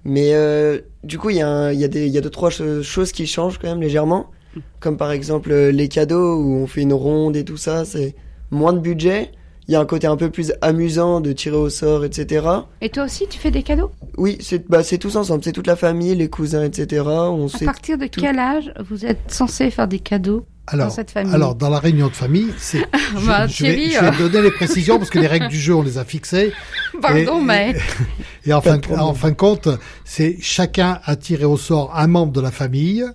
Mais 0.04 0.34
euh, 0.34 0.80
du 1.04 1.20
coup, 1.20 1.30
il 1.30 1.38
y, 1.38 1.42
a 1.44 1.72
y, 1.72 1.84
a 1.84 1.88
des- 1.88 2.08
il 2.08 2.12
y 2.12 2.18
a 2.18 2.22
deux 2.22 2.32
trois 2.32 2.50
cho- 2.50 2.82
choses 2.82 3.12
qui 3.12 3.28
changent 3.28 3.60
quand 3.60 3.68
même 3.70 3.82
légèrement, 3.82 4.32
comme 4.80 4.98
par 4.98 5.12
exemple 5.12 5.54
les 5.54 5.88
cadeaux 5.88 6.36
où 6.42 6.56
on 6.56 6.68
fait 6.68 6.82
une 6.82 6.94
ronde 6.94 7.36
et 7.38 7.46
tout 7.46 7.58
ça, 7.58 7.86
c'est 7.86 8.16
moins 8.50 8.74
de 8.74 8.80
budget. 8.80 9.32
Il 9.67 9.72
y 9.74 9.75
a 9.75 9.79
un 9.79 9.86
côté 9.86 10.08
un 10.08 10.17
peu 10.17 10.29
plus 10.29 10.51
amusant 10.62 11.22
de 11.22 11.32
tirer 11.32 11.55
au 11.55 11.70
sort, 11.70 12.03
etc. 12.03 12.46
Et 12.82 12.89
toi 12.89 13.05
aussi, 13.05 13.27
tu 13.29 13.39
fais 13.39 13.50
des 13.51 13.63
cadeaux? 13.63 13.91
Oui, 14.17 14.38
c'est 14.41 14.67
bah, 14.70 14.84
c'est 14.84 14.98
tous 14.98 15.15
ensemble, 15.15 15.41
c'est 15.43 15.53
toute 15.53 15.67
la 15.67 15.77
famille, 15.77 16.13
les 16.15 16.29
cousins, 16.29 16.63
etc. 16.63 17.03
On 17.08 17.46
À 17.46 17.58
sait 17.58 17.65
partir 17.65 17.98
de 17.98 18.08
tout. 18.08 18.20
quel 18.20 18.39
âge 18.39 18.74
vous 18.89 19.05
êtes 19.05 19.20
censé 19.32 19.72
faire 19.72 19.88
des 19.88 20.00
cadeaux 20.00 20.46
Alors, 20.67 20.88
dans 20.88 20.93
cette 20.93 21.12
famille? 21.12 21.34
alors 21.34 21.55
dans 21.55 21.70
la 21.70 21.79
réunion 21.79 22.08
de 22.08 22.13
famille, 22.13 22.50
c'est. 22.58 22.79
je, 23.17 23.25
Bah, 23.25 23.48
je 23.48 23.63
vais, 23.63 23.89
je 23.89 24.00
vais 24.01 24.05
euh. 24.05 24.29
donner 24.29 24.41
les 24.41 24.51
précisions 24.51 24.98
parce 24.98 25.10
que 25.10 25.20
les 25.20 25.27
règles 25.27 25.48
du 25.48 25.58
jeu, 25.58 25.74
on 25.74 25.82
les 25.82 25.98
a 25.98 26.03
fixées. 26.03 26.51
Pardon, 27.01 27.39
et- 27.39 27.43
Maël. 27.43 27.79
Et 28.46 28.51
en 28.51 28.60
fin, 28.60 28.75
de 28.75 28.82
problème. 28.82 29.05
en 29.05 29.13
fin 29.13 29.29
de 29.29 29.36
compte, 29.36 29.70
c'est 30.03 30.36
chacun 30.41 31.00
a 31.05 31.15
tiré 31.15 31.46
au 31.46 31.55
sort 31.55 31.96
un 31.96 32.08
membre 32.08 32.34
de 32.34 32.41
la 32.41 32.51
famille 32.51 33.05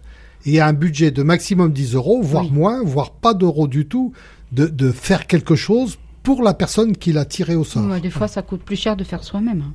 et 0.46 0.60
a 0.60 0.66
un 0.66 0.72
budget 0.72 1.10
de 1.10 1.22
maximum 1.22 1.72
10 1.74 1.94
euros, 1.94 2.22
voire 2.22 2.44
Oui. 2.44 2.50
moins, 2.52 2.82
voire 2.82 3.10
pas 3.10 3.34
d'euros 3.34 3.68
du 3.68 3.86
tout, 3.86 4.14
de, 4.52 4.66
de 4.66 4.90
faire 4.92 5.26
quelque 5.26 5.54
chose 5.54 5.98
pour 6.22 6.42
la 6.42 6.54
personne 6.54 6.96
qui 6.96 7.12
l'a 7.12 7.24
tiré 7.24 7.54
au 7.54 7.64
sort. 7.64 7.86
Ouais, 7.86 8.00
des 8.00 8.10
fois, 8.10 8.28
ça 8.28 8.42
coûte 8.42 8.62
plus 8.62 8.76
cher 8.76 8.96
de 8.96 9.04
faire 9.04 9.24
soi-même. 9.24 9.62
hein. 9.66 9.72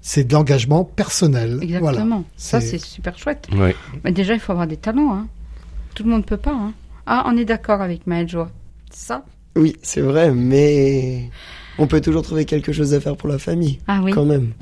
C'est 0.00 0.24
de 0.24 0.32
l'engagement 0.34 0.84
personnel. 0.84 1.58
Exactement. 1.62 2.04
Voilà. 2.06 2.22
Ça, 2.36 2.60
C'est- 2.60 2.78
super 2.78 3.18
chouette. 3.18 3.48
Ouais. 3.56 3.74
Mais 4.04 4.12
déjà, 4.12 4.34
il 4.34 4.40
faut 4.40 4.52
avoir 4.52 4.66
des 4.66 4.76
talents. 4.76 5.12
Hein. 5.14 5.26
Tout 5.94 6.04
le 6.04 6.10
monde 6.10 6.24
peut 6.26 6.36
pas. 6.36 6.52
Hein. 6.52 6.72
Ah, 7.06 7.24
on 7.26 7.36
est 7.36 7.44
d'accord 7.44 7.80
avec 7.80 8.06
Maël 8.06 8.28
Joie. 8.28 8.50
C'est 8.90 9.06
ça 9.06 9.24
Oui, 9.56 9.74
c'est 9.82 10.00
vrai, 10.02 10.30
mais 10.32 11.30
on 11.78 11.86
peut 11.86 12.00
toujours 12.00 12.22
trouver 12.22 12.44
quelque 12.44 12.72
chose 12.72 12.94
à 12.94 13.00
faire 13.00 13.16
pour 13.16 13.28
la 13.28 13.38
famille, 13.38 13.78
Ah 13.88 14.00
oui. 14.04 14.12
quand 14.12 14.24
même. 14.26 14.52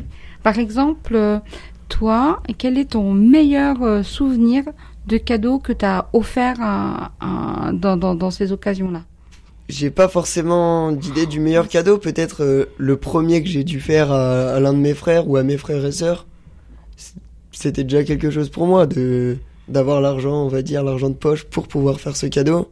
Par 0.43 0.59
exemple, 0.59 1.15
euh, 1.17 1.39
toi, 1.89 2.43
quel 2.59 2.79
est 2.79 2.93
ton 2.93 3.13
meilleur 3.13 3.83
euh, 3.83 4.03
souvenir 4.03 4.65
de 5.07 5.17
cadeau 5.19 5.59
que 5.59 5.73
tu 5.73 5.85
as 5.85 6.09
offert 6.13 6.57
à- 6.61 7.13
à- 7.21 7.73
dans, 7.73 7.97
dans, 7.97 8.15
dans 8.15 8.31
ces 8.31 8.53
occasions-là? 8.53 9.03
J'ai 9.69 9.91
pas 9.91 10.09
forcément 10.09 10.93
d'idée 10.93 11.27
du 11.27 11.41
meilleur 11.41 11.69
cadeau, 11.69 11.97
peut-être 11.99 12.43
euh, 12.43 12.67
le 12.77 12.97
premier 12.97 13.43
que 13.43 13.49
j'ai 13.49 13.65
dû 13.65 13.81
faire 13.81 14.13
à, 14.13 14.55
à 14.55 14.61
l'un 14.61 14.73
de 14.75 14.79
mes 14.79 14.95
frères 14.95 15.29
ou 15.29 15.37
à 15.37 15.43
mes 15.43 15.57
frères 15.57 15.85
et 15.87 15.93
sœurs. 15.93 16.27
C'était 17.51 17.85
déjà 17.85 18.05
quelque 18.05 18.31
chose 18.31 18.51
pour 18.51 18.67
moi 18.67 18.87
de 18.87 19.37
d'avoir 19.69 20.03
l'argent, 20.03 20.45
on 20.45 20.49
va 20.49 20.61
dire 20.61 20.85
l'argent 20.85 21.09
de 21.09 21.15
poche 21.15 21.45
pour 21.45 21.69
pouvoir 21.69 21.99
faire 21.99 22.17
ce 22.17 22.27
cadeau. 22.27 22.71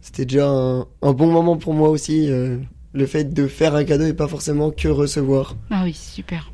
C'était 0.00 0.24
déjà 0.24 0.48
un, 0.48 0.80
un 1.02 1.12
bon 1.12 1.30
moment 1.30 1.56
pour 1.56 1.74
moi 1.74 1.88
aussi, 1.90 2.28
euh, 2.30 2.56
le 2.92 3.06
fait 3.06 3.32
de 3.32 3.46
faire 3.46 3.76
un 3.76 3.84
cadeau 3.84 4.06
et 4.06 4.14
pas 4.14 4.26
forcément 4.26 4.70
que 4.72 4.88
recevoir. 4.88 5.54
Ah 5.70 5.82
oui, 5.84 5.92
super. 5.94 6.50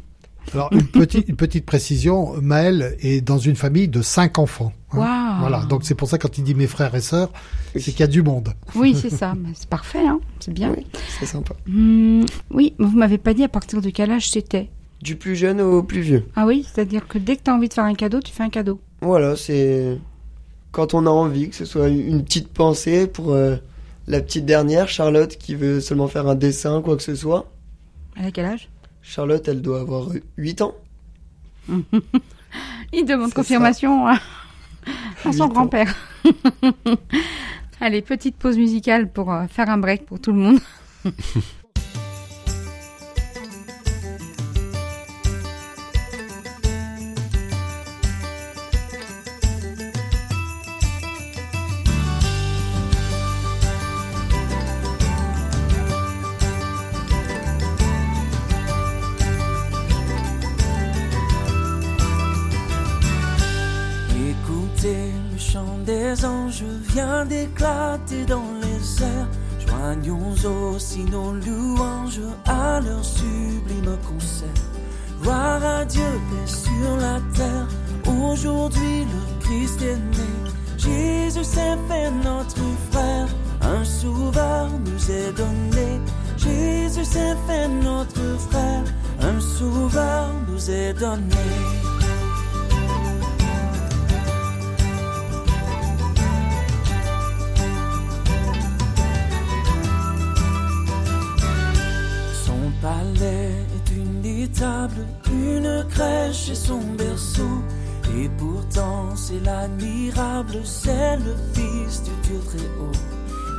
Alors, 0.54 0.68
une 0.72 0.86
petite, 0.86 1.28
une 1.28 1.36
petite 1.36 1.66
précision, 1.66 2.34
Maël 2.40 2.96
est 3.00 3.20
dans 3.20 3.38
une 3.38 3.56
famille 3.56 3.88
de 3.88 4.00
cinq 4.02 4.38
enfants. 4.38 4.72
hein. 4.92 4.98
Waouh. 4.98 5.40
Voilà, 5.40 5.64
donc 5.66 5.84
c'est 5.84 5.94
pour 5.94 6.08
ça 6.08 6.18
quand 6.18 6.38
il 6.38 6.44
dit 6.44 6.54
mes 6.54 6.66
frères 6.66 6.94
et 6.94 7.00
sœurs, 7.00 7.30
c'est 7.74 7.90
qu'il 7.90 8.00
y 8.00 8.02
a 8.04 8.06
du 8.06 8.22
monde. 8.22 8.54
Oui, 8.74 8.96
c'est 9.00 9.10
ça. 9.10 9.34
Mais 9.36 9.50
C'est 9.54 9.68
parfait, 9.68 10.06
hein. 10.06 10.20
c'est 10.40 10.52
bien. 10.54 10.72
Oui, 10.76 10.86
c'est 11.18 11.26
sympa. 11.26 11.54
Hmm, 11.66 12.24
oui, 12.50 12.74
mais 12.78 12.86
vous 12.86 12.96
m'avez 12.96 13.18
pas 13.18 13.34
dit 13.34 13.44
à 13.44 13.48
partir 13.48 13.80
de 13.82 13.90
quel 13.90 14.10
âge 14.10 14.30
c'était. 14.30 14.70
Du 15.02 15.16
plus 15.16 15.36
jeune 15.36 15.60
au 15.60 15.82
plus 15.82 16.00
vieux. 16.00 16.24
Ah 16.36 16.46
oui, 16.46 16.66
c'est-à-dire 16.72 17.06
que 17.06 17.18
dès 17.18 17.36
que 17.36 17.42
tu 17.44 17.50
as 17.50 17.54
envie 17.54 17.68
de 17.68 17.74
faire 17.74 17.84
un 17.84 17.94
cadeau, 17.94 18.20
tu 18.20 18.32
fais 18.32 18.42
un 18.44 18.48
cadeau. 18.50 18.80
Voilà, 19.02 19.36
c'est 19.36 19.98
quand 20.72 20.94
on 20.94 21.06
a 21.06 21.10
envie, 21.10 21.50
que 21.50 21.56
ce 21.56 21.64
soit 21.66 21.88
une 21.88 22.24
petite 22.24 22.48
pensée 22.48 23.06
pour 23.06 23.32
euh, 23.32 23.56
la 24.06 24.20
petite 24.20 24.46
dernière, 24.46 24.88
Charlotte, 24.88 25.36
qui 25.36 25.54
veut 25.54 25.80
seulement 25.80 26.08
faire 26.08 26.26
un 26.28 26.34
dessin, 26.34 26.80
quoi 26.82 26.96
que 26.96 27.02
ce 27.02 27.14
soit. 27.14 27.50
À 28.16 28.30
quel 28.30 28.46
âge? 28.46 28.68
Charlotte, 29.06 29.46
elle 29.46 29.62
doit 29.62 29.80
avoir 29.80 30.08
8 30.36 30.62
ans. 30.62 30.75
Il 32.92 33.04
demande 33.04 33.32
confirmation 33.32 34.06
à, 34.08 34.14
à 34.14 34.18
Huit 35.26 35.32
son 35.32 35.46
grand-père. 35.46 35.94
Allez, 37.80 38.02
petite 38.02 38.36
pause 38.36 38.56
musicale 38.58 39.08
pour 39.10 39.32
euh, 39.32 39.46
faire 39.46 39.70
un 39.70 39.78
break 39.78 40.06
pour 40.06 40.20
tout 40.20 40.32
le 40.32 40.38
monde. 40.38 40.58
vient 66.96 67.26
d'éclater 67.26 68.24
dans 68.24 68.52
les 68.62 69.02
airs. 69.02 69.28
Joignons 69.66 70.32
aussi 70.74 71.00
nos 71.04 71.32
louanges 71.32 72.22
à 72.46 72.80
leur 72.80 73.04
sublime 73.04 73.98
concert. 74.08 74.62
Gloire 75.20 75.62
à 75.62 75.84
Dieu, 75.84 76.10
paix 76.28 76.46
sur 76.46 76.96
la 76.96 77.20
terre. 77.34 77.68
Aujourd'hui, 78.06 79.04
le 79.12 79.22
Christ 79.44 79.82
est 79.82 80.00
né. 80.16 80.30
Jésus 80.78 81.44
s'est 81.44 81.78
fait 81.88 82.10
notre 82.24 82.64
frère. 82.90 83.28
Un 83.60 83.84
sauveur 83.84 84.70
nous 84.86 85.10
est 85.10 85.32
donné. 85.32 85.88
Jésus 86.38 87.04
s'est 87.04 87.36
fait 87.46 87.68
notre 87.68 88.26
frère. 88.48 88.84
Un 89.20 89.38
sauveur 89.38 90.30
nous 90.48 90.70
est 90.70 90.94
donné. 90.94 91.75
Palais 102.96 103.52
est 103.76 103.90
une 103.94 104.24
étable, 104.24 105.02
une 105.30 105.84
crèche 105.90 106.48
et 106.50 106.54
son 106.54 106.80
berceau. 106.96 107.56
Et 108.18 108.28
pourtant 108.38 109.14
c'est 109.14 109.40
l'admirable, 109.44 110.60
c'est 110.64 111.16
le 111.16 111.34
Fils 111.52 112.02
du 112.04 112.14
Dieu 112.22 112.40
très 112.48 112.68
haut. 112.80 112.98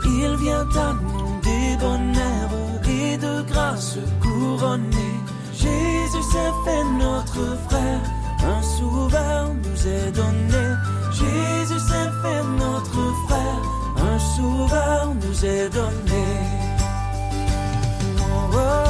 Il 0.06 0.36
vient 0.38 0.68
à 0.86 0.94
nous 0.94 1.78
bonheurs 1.80 2.90
et 2.90 3.18
de 3.18 3.42
grâce 3.52 3.98
couronné. 4.22 5.10
Jésus 5.54 6.26
s'est 6.32 6.56
fait 6.66 6.86
notre 7.06 7.46
frère, 7.68 8.02
un 8.56 8.62
sauveur 8.64 9.54
nous 9.64 9.82
est 9.88 10.12
donné. 10.14 10.66
Jésus 11.12 11.82
s'est 11.90 12.12
fait 12.24 12.44
notre 12.64 13.04
frère, 13.28 13.62
un 14.14 14.20
sauveur 14.36 15.14
nous 15.22 15.46
est 15.46 15.70
donné. 15.70 16.26
Oh, 18.20 18.56
oh. 18.56 18.87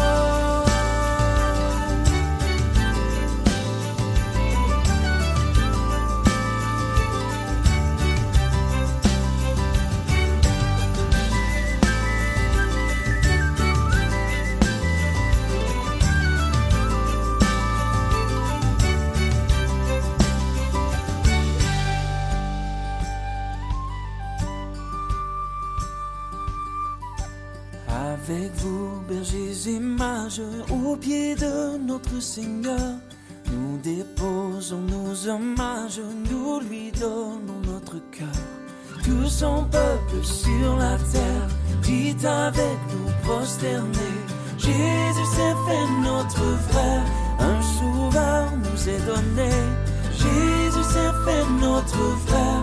Avec 28.30 28.52
vous, 28.58 28.90
bergers 29.08 29.70
et 29.70 29.80
mages, 29.80 30.42
au 30.70 30.98
pied 30.98 31.34
de 31.36 31.78
notre 31.78 32.22
Seigneur, 32.22 32.96
nous 33.50 33.78
déposons 33.78 34.82
nos 34.82 35.30
hommages, 35.30 36.02
nous 36.30 36.60
lui 36.60 36.92
donnons 36.92 37.62
notre 37.66 38.02
cœur. 38.12 38.28
Tout 39.02 39.30
son 39.30 39.64
peuple 39.72 40.22
sur 40.26 40.76
la 40.76 40.98
terre, 41.14 41.48
dit 41.84 42.18
avec 42.26 42.78
nous 42.92 43.12
prosterner. 43.24 44.18
Jésus 44.58 45.30
s'est 45.34 45.56
fait 45.66 45.88
notre 46.04 46.58
frère, 46.68 47.06
un 47.40 47.62
sauveur 47.62 48.52
nous 48.58 48.90
est 48.90 49.06
donné. 49.06 49.52
Jésus 50.12 50.84
s'est 50.84 51.16
fait 51.26 51.46
notre 51.62 52.18
frère, 52.26 52.57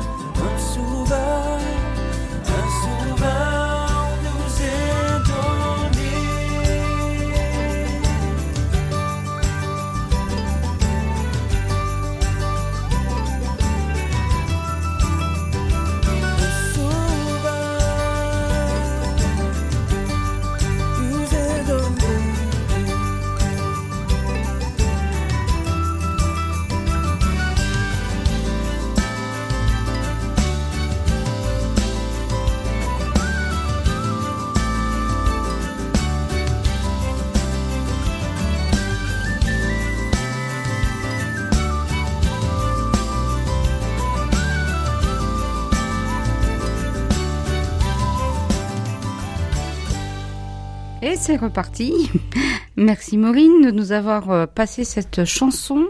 C'est 51.16 51.37
reparti. 51.37 52.11
Merci 52.76 53.16
Maureen 53.16 53.62
de 53.62 53.71
nous 53.71 53.92
avoir 53.92 54.30
euh, 54.30 54.47
passé 54.47 54.85
cette 54.85 55.25
chanson. 55.25 55.85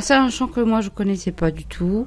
C'est 0.00 0.14
un 0.14 0.28
chant 0.28 0.48
que 0.48 0.60
moi 0.60 0.82
je 0.82 0.90
connaissais 0.90 1.32
pas 1.32 1.50
du 1.50 1.64
tout, 1.64 2.06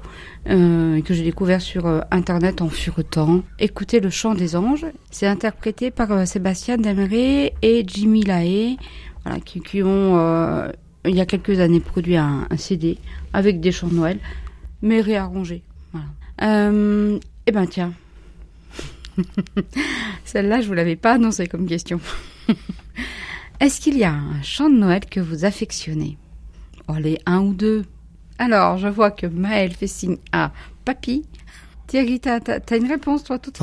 euh, 0.49 1.01
que 1.01 1.13
j'ai 1.13 1.23
découvert 1.23 1.61
sur 1.61 1.87
euh, 1.87 2.01
internet 2.11 2.61
en 2.61 2.69
furetant. 2.69 3.41
Écoutez 3.59 3.99
le 3.99 4.09
chant 4.09 4.35
des 4.35 4.55
anges. 4.55 4.85
C'est 5.09 5.25
interprété 5.25 5.89
par 5.89 6.27
Sébastien 6.27 6.77
Demeré 6.77 7.53
et 7.61 7.83
Jimmy 7.87 8.23
Lahaye, 8.23 8.77
voilà, 9.25 9.39
qui, 9.39 9.81
ont 9.83 10.71
il 11.05 11.15
y 11.15 11.21
a 11.21 11.25
quelques 11.25 11.59
années 11.59 11.81
produit 11.81 12.17
un, 12.17 12.47
CD 12.55 12.97
avec 13.33 13.59
des 13.59 13.71
chants 13.71 13.87
de 13.87 13.95
Noël, 13.95 14.19
mais 14.81 15.01
réarrangés. 15.01 15.63
Voilà. 15.91 16.71
Eh 17.45 17.51
ben 17.51 17.65
tiens, 17.65 17.93
celle-là 20.23 20.61
je 20.61 20.67
vous 20.67 20.73
l'avais 20.73 20.95
pas 20.95 21.13
annoncée 21.13 21.47
comme 21.47 21.65
question. 21.65 21.99
Est-ce 23.59 23.79
qu'il 23.79 23.97
y 23.97 24.03
a 24.03 24.11
un 24.13 24.41
chant 24.41 24.69
de 24.69 24.75
Noël 24.75 25.01
que 25.09 25.19
vous 25.19 25.45
affectionnez? 25.45 26.17
Oh, 26.87 26.95
les 26.99 27.17
un 27.25 27.41
ou 27.41 27.53
deux. 27.53 27.85
Alors, 28.39 28.77
je 28.77 28.87
vois 28.87 29.11
que 29.11 29.25
Maël 29.27 29.71
fait 29.73 29.87
signe 29.87 30.17
à 30.31 30.51
Papy. 30.85 31.23
Thierry, 31.87 32.19
t'as, 32.19 32.39
une 32.77 32.87
réponse, 32.87 33.23
toi, 33.23 33.37
toute 33.39 33.57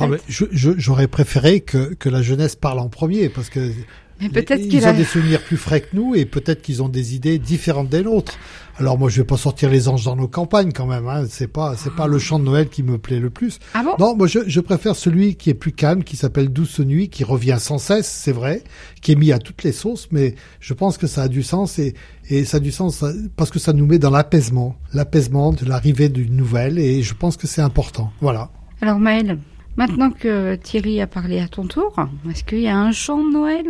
je- 0.50 0.74
J'aurais 0.78 1.08
préféré 1.08 1.60
que, 1.60 1.94
que 1.94 2.08
la 2.08 2.22
jeunesse 2.22 2.54
parle 2.56 2.78
en 2.78 2.88
premier 2.88 3.28
parce 3.28 3.50
que 3.50 3.72
Mais 4.20 4.28
peut-être 4.28 4.60
ils 4.60 4.68
qu'il 4.68 4.84
ont 4.84 4.88
a... 4.88 4.92
des 4.92 5.04
souvenirs 5.04 5.42
plus 5.42 5.56
frais 5.56 5.80
que 5.80 5.94
nous 5.94 6.14
et 6.14 6.24
peut-être 6.24 6.62
qu'ils 6.62 6.82
ont 6.82 6.88
des 6.88 7.14
idées 7.14 7.38
différentes 7.38 7.88
des 7.88 8.02
nôtres. 8.02 8.38
Alors 8.76 8.98
moi, 8.98 9.10
je 9.10 9.20
vais 9.20 9.26
pas 9.26 9.36
sortir 9.36 9.68
les 9.68 9.88
anges 9.88 10.04
dans 10.04 10.16
nos 10.16 10.28
campagnes 10.28 10.72
quand 10.72 10.86
même. 10.86 11.06
Hein. 11.06 11.24
C'est 11.28 11.48
pas 11.48 11.74
c'est 11.76 11.94
pas 11.94 12.06
le 12.06 12.18
chant 12.18 12.38
de 12.38 12.44
Noël 12.44 12.68
qui 12.68 12.82
me 12.82 12.96
plaît 12.96 13.18
le 13.18 13.28
plus. 13.28 13.58
Ah 13.74 13.82
bon? 13.82 13.94
Non, 13.98 14.16
moi 14.16 14.26
je, 14.26 14.38
je 14.46 14.60
préfère 14.60 14.96
celui 14.96 15.34
qui 15.34 15.50
est 15.50 15.54
plus 15.54 15.72
calme, 15.72 16.02
qui 16.02 16.16
s'appelle 16.16 16.48
Douce 16.48 16.80
Nuit, 16.80 17.10
qui 17.10 17.24
revient 17.24 17.58
sans 17.58 17.78
cesse, 17.78 18.08
c'est 18.08 18.32
vrai, 18.32 18.64
qui 19.02 19.12
est 19.12 19.16
mis 19.16 19.32
à 19.32 19.38
toutes 19.38 19.64
les 19.64 19.72
sauces, 19.72 20.08
mais 20.12 20.34
je 20.60 20.72
pense 20.72 20.96
que 20.96 21.06
ça 21.06 21.22
a 21.22 21.28
du 21.28 21.42
sens 21.42 21.78
et, 21.78 21.94
et 22.30 22.44
ça 22.44 22.56
a 22.56 22.60
du 22.60 22.72
sens 22.72 23.04
parce 23.36 23.50
que 23.50 23.58
ça 23.58 23.74
nous 23.74 23.84
met 23.86 23.98
dans 23.98 24.10
l'apaisement, 24.10 24.76
l'apaisement 24.94 25.52
de 25.52 25.66
l'arrivée 25.66 26.08
d'une 26.08 26.34
nouvelle 26.34 26.78
et 26.78 27.02
je 27.02 27.12
pense 27.14 27.36
que 27.36 27.46
c'est 27.46 27.62
important. 27.62 28.12
Voilà. 28.22 28.50
Alors, 28.80 28.98
Maël, 28.98 29.38
maintenant 29.76 30.10
que 30.10 30.54
Thierry 30.56 31.02
a 31.02 31.06
parlé 31.06 31.38
à 31.40 31.48
ton 31.48 31.66
tour, 31.66 31.94
est-ce 32.30 32.44
qu'il 32.44 32.60
y 32.60 32.68
a 32.68 32.78
un 32.78 32.92
chant 32.92 33.22
de 33.22 33.30
Noël? 33.30 33.66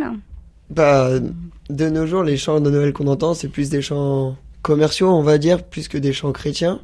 Bah, 0.71 1.09
de 1.69 1.89
nos 1.89 2.07
jours, 2.07 2.23
les 2.23 2.37
chants 2.37 2.61
de 2.61 2.69
Noël 2.69 2.93
qu'on 2.93 3.07
entend, 3.07 3.33
c'est 3.33 3.49
plus 3.49 3.69
des 3.69 3.81
chants 3.81 4.37
commerciaux, 4.61 5.09
on 5.09 5.21
va 5.21 5.37
dire, 5.37 5.63
plus 5.63 5.87
que 5.87 5.97
des 5.97 6.13
chants 6.13 6.31
chrétiens. 6.31 6.81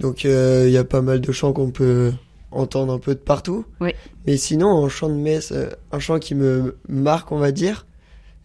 Donc, 0.00 0.24
euh, 0.24 0.64
il 0.66 0.72
y 0.72 0.78
a 0.78 0.84
pas 0.84 1.02
mal 1.02 1.20
de 1.20 1.32
chants 1.32 1.52
qu'on 1.52 1.70
peut 1.70 2.12
entendre 2.50 2.92
un 2.92 2.98
peu 2.98 3.14
de 3.14 3.20
partout. 3.20 3.64
Oui. 3.80 3.92
Mais 4.26 4.36
sinon, 4.36 4.84
un 4.84 4.88
chant 4.88 5.08
de 5.08 5.14
messe, 5.14 5.52
euh, 5.52 5.68
un 5.92 5.98
chant 5.98 6.18
qui 6.18 6.34
me 6.34 6.76
marque, 6.88 7.32
on 7.32 7.38
va 7.38 7.52
dire, 7.52 7.86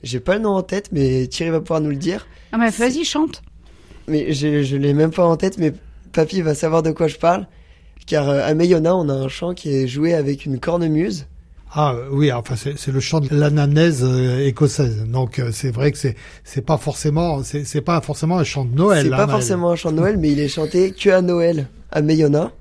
j'ai 0.03 0.19
pas 0.19 0.35
le 0.35 0.41
nom 0.41 0.51
en 0.51 0.63
tête, 0.63 0.89
mais 0.91 1.27
Thierry 1.27 1.51
va 1.51 1.61
pouvoir 1.61 1.81
nous 1.81 1.89
le 1.89 1.95
dire. 1.95 2.27
Ah, 2.51 2.57
mais 2.57 2.69
vas-y, 2.69 3.03
chante. 3.03 3.41
Mais 4.07 4.33
je, 4.33 4.63
je 4.63 4.75
l'ai 4.75 4.93
même 4.93 5.11
pas 5.11 5.25
en 5.25 5.37
tête, 5.37 5.57
mais 5.57 5.73
papy 6.11 6.41
va 6.41 6.55
savoir 6.55 6.83
de 6.83 6.91
quoi 6.91 7.07
je 7.07 7.17
parle. 7.17 7.47
Car 8.05 8.29
euh, 8.29 8.45
à 8.45 8.53
Mayonna, 8.53 8.95
on 8.95 9.09
a 9.09 9.13
un 9.13 9.27
chant 9.27 9.53
qui 9.53 9.73
est 9.75 9.87
joué 9.87 10.13
avec 10.13 10.45
une 10.45 10.59
cornemuse. 10.59 11.25
Ah 11.77 11.93
oui, 12.09 12.31
enfin 12.31 12.55
c'est 12.55 12.79
c'est 12.79 12.91
le 12.93 13.01
chant 13.01 13.19
de 13.19 13.27
l'ananaise 13.35 14.01
euh, 14.01 14.47
écossaise. 14.47 15.05
Donc 15.07 15.39
euh, 15.39 15.49
c'est 15.51 15.71
vrai 15.71 15.91
que 15.91 15.97
c'est 15.97 16.15
c'est 16.45 16.61
pas 16.61 16.77
forcément 16.77 17.43
c'est 17.43 17.65
c'est 17.65 17.81
pas 17.81 17.99
forcément 17.99 18.37
un 18.37 18.45
chant 18.45 18.63
de 18.63 18.73
Noël. 18.73 19.07
C'est 19.07 19.13
hein, 19.13 19.17
pas 19.17 19.25
Maël. 19.25 19.29
forcément 19.39 19.71
un 19.71 19.75
chant 19.75 19.91
de 19.91 19.97
Noël, 19.97 20.17
mais 20.17 20.31
il 20.31 20.39
est 20.39 20.47
chanté 20.47 20.91
que 20.93 21.09
à 21.09 21.21
Noël 21.21 21.67
à 21.91 22.01
Mayonna. 22.01 22.53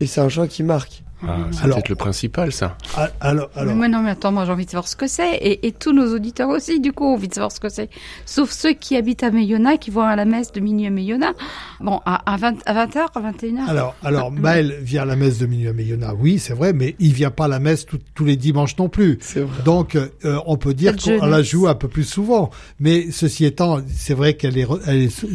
Et 0.00 0.06
c'est 0.06 0.20
un 0.20 0.28
chant 0.28 0.46
qui 0.46 0.62
marque. 0.62 1.02
Ah, 1.26 1.36
c'est 1.50 1.64
Alors- 1.64 1.76
peut-être 1.76 1.88
le 1.90 1.94
principal, 1.96 2.52
ça. 2.52 2.76
Alors 3.20 3.50
alors 3.56 3.74
Mais 3.74 3.88
non, 3.88 4.00
mais 4.02 4.10
attends, 4.10 4.32
moi 4.32 4.44
j'ai 4.44 4.52
envie 4.52 4.64
de 4.66 4.70
savoir 4.70 4.88
ce 4.88 4.96
que 4.96 5.06
c'est. 5.06 5.36
Et, 5.36 5.66
et 5.66 5.72
tous 5.72 5.92
nos 5.92 6.14
auditeurs 6.14 6.48
aussi, 6.48 6.80
du 6.80 6.92
coup, 6.92 7.04
ont 7.04 7.14
envie 7.14 7.28
de 7.28 7.34
savoir 7.34 7.52
ce 7.52 7.60
que 7.60 7.68
c'est. 7.68 7.90
Sauf 8.26 8.50
ceux 8.50 8.72
qui 8.72 8.96
habitent 8.96 9.22
à 9.22 9.30
Mayonna, 9.30 9.76
qui 9.76 9.90
vont 9.90 10.02
à 10.02 10.16
la 10.16 10.24
messe 10.24 10.52
de 10.52 10.60
minuit 10.60 10.86
à 10.86 10.90
Mayonna. 10.90 11.32
Bon, 11.80 12.00
à, 12.06 12.32
à 12.32 12.36
20, 12.36 12.56
à 12.66 12.86
20h, 12.86 12.98
à 13.14 13.20
21h. 13.32 13.68
alors 13.68 13.94
alors 14.02 14.30
Maël 14.30 14.76
vient 14.82 15.02
à 15.02 15.06
la 15.06 15.16
messe 15.16 15.38
de 15.38 15.46
minuit 15.46 15.68
à 15.68 15.72
Mayonna, 15.72 16.14
oui 16.14 16.38
c'est 16.38 16.54
vrai, 16.54 16.72
mais 16.72 16.96
il 16.98 17.12
vient 17.12 17.30
pas 17.30 17.44
à 17.44 17.48
la 17.48 17.58
messe 17.58 17.86
tout- 17.86 17.98
tous 18.14 18.24
les 18.24 18.36
dimanches 18.36 18.76
non 18.78 18.88
plus. 18.88 19.18
C'est 19.20 19.40
vrai. 19.40 19.62
Donc 19.64 19.96
euh, 19.96 20.08
on 20.46 20.56
peut 20.56 20.74
dire 20.74 20.94
qu'on 20.96 21.26
la 21.26 21.42
joue 21.42 21.68
un 21.68 21.74
peu 21.74 21.88
plus 21.88 22.04
souvent. 22.04 22.50
Mais 22.78 23.10
ceci 23.10 23.44
étant, 23.44 23.78
c'est 23.94 24.14
vrai 24.14 24.34
qu'elle 24.34 24.56
est, 24.58 24.66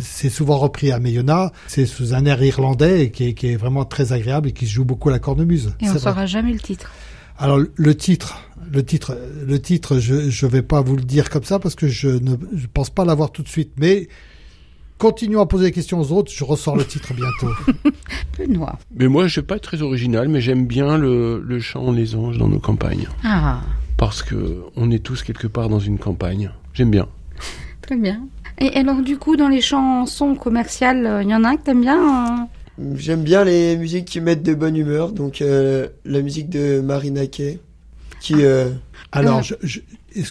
c'est 0.01 0.29
souvent 0.29 0.57
repris 0.57 0.91
à 0.91 0.99
Mayonna. 0.99 1.51
C'est 1.67 1.85
sous 1.85 2.13
un 2.13 2.25
air 2.25 2.41
irlandais 2.43 3.11
qui 3.11 3.29
est, 3.29 3.33
qui 3.33 3.47
est 3.51 3.55
vraiment 3.55 3.85
très 3.85 4.13
agréable 4.13 4.49
et 4.49 4.51
qui 4.51 4.65
se 4.67 4.71
joue 4.73 4.85
beaucoup 4.85 5.09
à 5.09 5.11
la 5.11 5.19
cornemuse. 5.19 5.73
Et 5.81 5.85
on 5.87 5.91
vrai. 5.91 5.99
saura 5.99 6.25
jamais 6.25 6.53
le 6.53 6.59
titre. 6.59 6.91
Alors 7.37 7.59
le 7.75 7.95
titre, 7.97 8.39
le 8.71 8.83
titre, 8.85 9.17
le 9.45 9.61
titre, 9.61 9.99
je 9.99 10.29
je 10.29 10.45
vais 10.45 10.61
pas 10.61 10.81
vous 10.81 10.95
le 10.95 11.03
dire 11.03 11.29
comme 11.29 11.43
ça 11.43 11.59
parce 11.59 11.75
que 11.75 11.87
je 11.87 12.07
ne 12.09 12.35
je 12.55 12.67
pense 12.73 12.89
pas 12.89 13.03
l'avoir 13.05 13.31
tout 13.31 13.43
de 13.43 13.49
suite. 13.49 13.71
Mais 13.77 14.07
continuons 14.97 15.41
à 15.41 15.45
poser 15.45 15.65
des 15.65 15.71
questions 15.73 15.99
aux 15.99 16.11
autres. 16.13 16.31
Je 16.33 16.43
ressors 16.45 16.77
le 16.77 16.85
titre 16.85 17.13
bientôt. 17.13 17.49
Benoît. 18.37 18.79
Mais 18.95 19.07
moi, 19.07 19.27
je 19.27 19.33
suis 19.33 19.41
pas 19.41 19.59
très 19.59 19.81
original, 19.81 20.29
mais 20.29 20.39
j'aime 20.41 20.65
bien 20.65 20.97
le, 20.97 21.41
le 21.45 21.59
chant 21.59 21.91
Les 21.91 22.15
Anges 22.15 22.37
dans 22.37 22.47
nos 22.47 22.59
campagnes. 22.59 23.07
Ah, 23.25 23.59
Parce 23.97 24.23
que 24.23 24.61
on 24.77 24.89
est 24.91 24.99
tous 25.03 25.21
quelque 25.23 25.47
part 25.47 25.67
dans 25.67 25.79
une 25.79 25.97
campagne. 25.99 26.51
J'aime 26.73 26.91
bien. 26.91 27.07
très 27.81 27.97
bien. 27.97 28.21
Et 28.59 28.73
alors, 28.77 29.01
du 29.01 29.17
coup, 29.17 29.35
dans 29.35 29.49
les 29.49 29.59
chansons 29.59 30.35
commerciales, 30.35 31.19
il 31.23 31.29
y 31.29 31.35
en 31.35 31.43
a 31.43 31.49
un 31.49 31.57
que 31.57 31.63
t'aimes 31.63 31.81
bien 31.81 31.99
euh 32.41 32.45
J'aime 32.95 33.23
bien 33.23 33.43
les 33.45 33.77
musiques 33.77 34.05
qui 34.05 34.19
mettent 34.21 34.43
de 34.43 34.53
bonne 34.53 34.75
humeur. 34.75 35.11
Donc 35.11 35.41
euh, 35.41 35.87
la 36.03 36.21
musique 36.21 36.49
de 36.49 36.81
Marina 36.81 37.25
Kay. 37.27 37.59
Qui, 38.21 38.35
euh, 38.39 38.71
Alors 39.11 39.39
Euh, 39.39 39.41
je, 39.41 39.55
je 39.61 39.79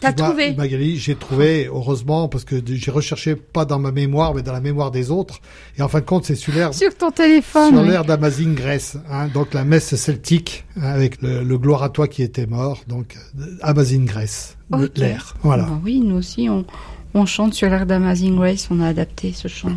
t'as 0.00 0.09
excuse-moi 0.09 0.12
trouvé 0.12 0.54
Magali, 0.54 0.96
j'ai 0.98 1.14
trouvé 1.14 1.66
heureusement 1.66 2.28
parce 2.28 2.44
que 2.44 2.57
j'ai 2.64 2.90
recherché 2.90 3.37
pas 3.37 3.64
dans 3.64 3.78
ma 3.78 3.92
mémoire 3.92 4.35
mais 4.35 4.42
dans 4.42 4.52
la 4.52 4.61
mémoire 4.62 4.90
des 4.90 5.11
autres. 5.12 5.40
Et 5.78 5.83
en 5.83 5.88
fin 5.88 6.00
de 6.00 6.04
compte, 6.04 6.24
c'est 6.24 6.35
sur 6.35 6.52
l'air 6.54 6.74
Sur 6.74 6.96
ton 6.96 7.11
téléphone. 7.12 7.68
sur 7.74 7.83
oui. 7.83 7.88
l'air 7.88 8.04
d'Amazing 8.04 8.54
Grace, 8.54 8.96
hein, 9.11 9.28
donc 9.33 9.54
la 9.54 9.64
messe 9.64 9.94
celtique 9.94 10.64
hein, 10.76 10.88
avec 10.88 11.22
le, 11.22 11.44
le 11.44 11.59
gloire 11.59 11.83
à 11.85 11.88
toi 11.90 12.09
qui 12.09 12.22
était 12.22 12.46
mort, 12.46 12.80
donc 12.88 13.16
euh, 13.38 13.44
Amazing 13.62 14.07
Grace, 14.07 14.57
le- 14.72 14.87
Ok. 14.87 14.98
l'air. 14.98 15.37
Voilà. 15.42 15.64
Bah 15.64 15.80
oui, 15.85 16.00
nous 16.00 16.16
aussi, 16.16 16.48
on, 16.48 16.64
on 17.12 17.26
chante 17.26 17.54
sur 17.54 17.68
l'air 17.68 17.87
d'Amazing 17.87 18.35
Grace. 18.35 18.66
On 18.72 18.80
a 18.80 18.88
adapté 18.88 19.33
ce 19.33 19.46
chant 19.46 19.70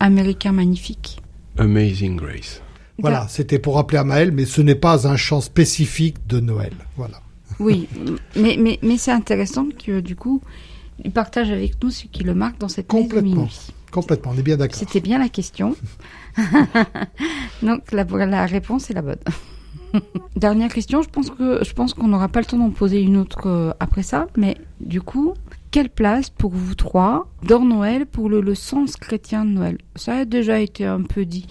américain 0.00 0.50
magnifique. 0.52 1.18
Amazing 1.58 2.16
Grace. 2.16 2.60
Voilà, 2.98 3.26
c'était 3.28 3.58
pour 3.58 3.74
rappeler 3.74 3.98
à 3.98 4.04
Maël, 4.04 4.30
mais 4.32 4.44
ce 4.44 4.60
n'est 4.60 4.74
pas 4.76 5.08
un 5.08 5.16
chant 5.16 5.40
spécifique 5.40 6.26
de 6.28 6.40
Noël. 6.40 6.72
Voilà. 6.96 7.20
Oui, 7.58 7.88
mais, 8.36 8.56
mais, 8.58 8.78
mais 8.82 8.96
c'est 8.98 9.10
intéressant 9.10 9.66
que 9.84 10.00
du 10.00 10.16
coup, 10.16 10.40
il 11.04 11.10
partage 11.10 11.50
avec 11.50 11.82
nous 11.82 11.90
ce 11.90 12.06
qui 12.06 12.22
le 12.22 12.34
marque 12.34 12.58
dans 12.58 12.68
cette 12.68 12.92
messe 12.92 13.02
de 13.02 13.08
Complètement. 13.08 13.34
minuit. 13.42 13.60
Complètement, 13.90 14.32
on 14.34 14.38
est 14.38 14.42
bien 14.42 14.56
d'accord. 14.56 14.76
C'était 14.78 15.00
bien 15.00 15.18
la 15.18 15.28
question. 15.28 15.76
Donc 17.62 17.92
la, 17.92 18.04
la 18.04 18.46
réponse 18.46 18.90
est 18.90 18.94
la 18.94 19.02
bonne. 19.02 19.18
Dernière 20.36 20.72
question, 20.72 21.02
je 21.02 21.08
pense 21.08 21.30
que 21.30 21.62
je 21.64 21.72
pense 21.72 21.94
qu'on 21.94 22.08
n'aura 22.08 22.28
pas 22.28 22.40
le 22.40 22.46
temps 22.46 22.58
d'en 22.58 22.70
poser 22.70 23.00
une 23.00 23.16
autre 23.16 23.46
euh, 23.46 23.72
après 23.78 24.02
ça, 24.02 24.26
mais 24.36 24.56
du 24.80 25.00
coup, 25.00 25.34
quelle 25.74 25.90
place 25.90 26.30
pour 26.30 26.52
vous 26.52 26.76
trois 26.76 27.28
dans 27.42 27.64
Noël 27.64 28.06
pour 28.06 28.28
le, 28.28 28.54
sens 28.54 28.94
chrétien 28.94 29.44
de 29.44 29.50
Noël? 29.50 29.78
Ça 29.96 30.18
a 30.18 30.24
déjà 30.24 30.60
été 30.60 30.84
un 30.84 31.02
peu 31.02 31.24
dit, 31.24 31.48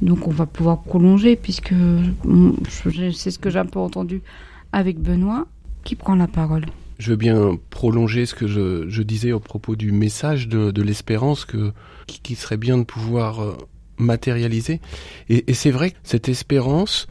donc 0.00 0.28
on 0.28 0.30
va 0.30 0.46
pouvoir 0.46 0.82
prolonger 0.82 1.34
puisque 1.34 1.74
je- 1.74 3.10
c'est 3.10 3.32
ce 3.32 3.38
que 3.40 3.50
j'ai 3.50 3.58
un 3.58 3.66
peu 3.66 3.80
entendu 3.80 4.22
avec 4.70 5.00
Benoît. 5.00 5.48
Qui 5.82 5.96
prend 5.96 6.14
la 6.14 6.28
parole 6.28 6.66
Je 7.00 7.10
veux 7.10 7.16
bien 7.16 7.58
prolonger 7.70 8.26
ce 8.26 8.36
que 8.36 8.46
je, 8.46 9.02
disais 9.02 9.32
au 9.32 9.40
propos 9.40 9.74
du 9.74 9.90
message 9.90 10.46
de, 10.46 10.80
l'espérance 10.80 11.44
que 11.44 11.72
qui, 12.06 12.36
serait 12.36 12.56
bien 12.56 12.78
de 12.78 12.84
pouvoir 12.84 13.42
euh, 13.42 13.56
matérialiser. 13.98 14.80
Et, 15.28 15.50
et 15.50 15.54
c'est 15.54 15.72
vrai 15.72 15.90
que 15.90 15.96
cette 16.04 16.28
espérance, 16.28 17.08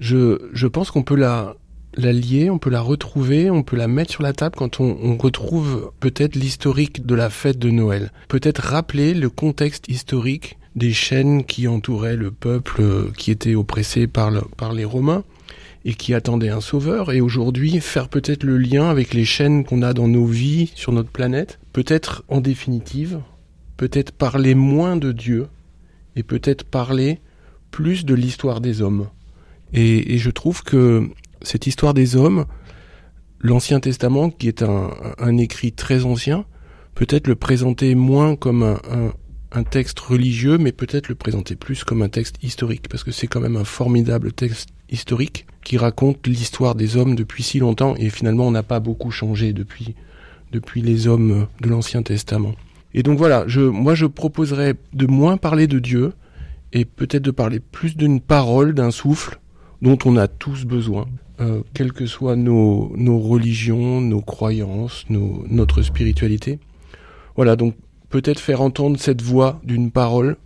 je, 0.00 0.38
je 0.54 0.66
pense 0.66 0.90
qu'on 0.90 1.02
peut 1.02 1.16
la, 1.16 1.54
la 1.96 2.12
lier, 2.12 2.50
on 2.50 2.58
peut 2.58 2.70
la 2.70 2.80
retrouver, 2.80 3.50
on 3.50 3.62
peut 3.62 3.76
la 3.76 3.88
mettre 3.88 4.12
sur 4.12 4.22
la 4.22 4.32
table 4.32 4.54
quand 4.56 4.80
on, 4.80 5.16
retrouve 5.16 5.92
peut-être 6.00 6.36
l'historique 6.36 7.06
de 7.06 7.14
la 7.14 7.30
fête 7.30 7.58
de 7.58 7.70
Noël. 7.70 8.12
Peut-être 8.28 8.62
rappeler 8.62 9.14
le 9.14 9.30
contexte 9.30 9.88
historique 9.88 10.58
des 10.76 10.92
chaînes 10.92 11.44
qui 11.44 11.66
entouraient 11.66 12.16
le 12.16 12.30
peuple 12.30 12.82
euh, 12.82 13.10
qui 13.16 13.30
était 13.30 13.54
oppressé 13.54 14.06
par, 14.06 14.30
le- 14.30 14.44
par 14.56 14.72
les 14.72 14.84
Romains 14.84 15.24
et 15.84 15.94
qui 15.94 16.12
attendait 16.14 16.50
un 16.50 16.60
sauveur, 16.60 17.12
et 17.12 17.20
aujourd'hui 17.20 17.80
faire 17.80 18.08
peut-être 18.08 18.42
le 18.42 18.58
lien 18.58 18.90
avec 18.90 19.14
les 19.14 19.24
chaînes 19.24 19.64
qu'on 19.64 19.82
a 19.82 19.94
dans 19.94 20.08
nos 20.08 20.26
vies 20.26 20.70
sur 20.74 20.92
notre 20.92 21.10
planète, 21.10 21.58
peut-être 21.72 22.24
en 22.28 22.40
définitive, 22.40 23.20
peut-être 23.76 24.12
parler 24.12 24.54
moins 24.54 24.96
de 24.96 25.12
Dieu, 25.12 25.46
et 26.16 26.22
peut-être 26.24 26.64
parler 26.64 27.20
plus 27.70 28.04
de 28.04 28.14
l'histoire 28.14 28.60
des 28.60 28.82
hommes. 28.82 29.08
Et 29.72 30.18
je 30.18 30.30
trouve 30.30 30.62
que 30.64 31.08
cette 31.42 31.66
histoire 31.66 31.94
des 31.94 32.16
hommes, 32.16 32.46
l'Ancien 33.40 33.80
Testament, 33.80 34.30
qui 34.30 34.48
est 34.48 34.62
un, 34.62 35.36
écrit 35.38 35.72
très 35.72 36.04
ancien, 36.04 36.44
peut-être 36.94 37.28
le 37.28 37.36
présenter 37.36 37.94
moins 37.94 38.36
comme 38.36 38.78
un, 39.52 39.62
texte 39.62 39.98
religieux, 40.00 40.58
mais 40.58 40.72
peut-être 40.72 41.08
le 41.08 41.14
présenter 41.14 41.56
plus 41.56 41.84
comme 41.84 42.02
un 42.02 42.08
texte 42.08 42.36
historique, 42.42 42.88
parce 42.88 43.04
que 43.04 43.10
c'est 43.10 43.26
quand 43.26 43.40
même 43.40 43.56
un 43.56 43.64
formidable 43.64 44.32
texte 44.32 44.70
historique 44.90 45.46
qui 45.64 45.78
raconte 45.78 46.26
l'histoire 46.26 46.74
des 46.74 46.96
hommes 46.96 47.14
depuis 47.14 47.42
si 47.42 47.58
longtemps, 47.58 47.94
et 47.96 48.10
finalement 48.10 48.46
on 48.46 48.50
n'a 48.50 48.62
pas 48.62 48.80
beaucoup 48.80 49.10
changé 49.10 49.52
depuis 49.52 49.94
depuis 50.52 50.80
les 50.80 51.06
hommes 51.06 51.46
de 51.60 51.68
l'Ancien 51.68 52.02
Testament. 52.02 52.54
Et 52.94 53.02
donc 53.02 53.18
voilà, 53.18 53.44
moi 53.56 53.94
je 53.94 54.06
proposerais 54.06 54.74
de 54.92 55.06
moins 55.06 55.36
parler 55.36 55.66
de 55.66 55.78
Dieu 55.78 56.12
et 56.72 56.84
peut-être 56.84 57.22
de 57.22 57.30
parler 57.30 57.60
plus 57.60 57.96
d'une 57.96 58.20
parole, 58.20 58.74
d'un 58.74 58.90
souffle 58.90 59.40
dont 59.82 59.98
on 60.04 60.16
a 60.16 60.28
tous 60.28 60.64
besoin, 60.64 61.06
euh, 61.40 61.62
quelles 61.74 61.92
que 61.92 62.06
soient 62.06 62.36
nos, 62.36 62.92
nos 62.96 63.18
religions, 63.18 64.00
nos 64.00 64.20
croyances, 64.20 65.04
nos, 65.08 65.44
notre 65.48 65.82
spiritualité. 65.82 66.58
Voilà, 67.36 67.56
donc 67.56 67.74
peut-être 68.10 68.40
faire 68.40 68.60
entendre 68.60 68.98
cette 68.98 69.22
voix 69.22 69.60
d'une 69.64 69.90
parole 69.90 70.36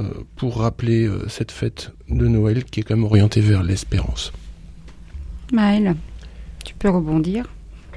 euh, 0.00 0.08
pour 0.36 0.58
rappeler 0.58 1.06
euh, 1.06 1.28
cette 1.28 1.52
fête 1.52 1.92
de 2.08 2.26
Noël 2.26 2.64
qui 2.64 2.80
est 2.80 2.82
quand 2.82 2.96
même 2.96 3.04
orientée 3.04 3.40
vers 3.40 3.62
l'espérance. 3.62 4.32
Maëlle, 5.52 5.94
tu 6.64 6.74
peux 6.74 6.90
rebondir? 6.90 7.46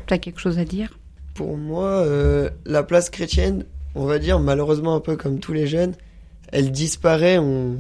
Tu 0.06 0.14
as 0.14 0.20
quelque 0.20 0.40
chose 0.40 0.60
à 0.60 0.66
dire? 0.66 1.00
Pour 1.34 1.58
moi, 1.58 1.88
euh, 1.88 2.50
la 2.66 2.84
place 2.84 3.10
chrétienne, 3.10 3.66
on 3.96 4.06
va 4.06 4.20
dire 4.20 4.40
malheureusement 4.40 4.96
un 4.96 5.00
peu 5.00 5.16
comme 5.16 5.40
tous 5.40 5.54
les 5.54 5.66
jeunes, 5.66 5.96
elle 6.52 6.72
disparaît, 6.72 7.40
on, 7.40 7.78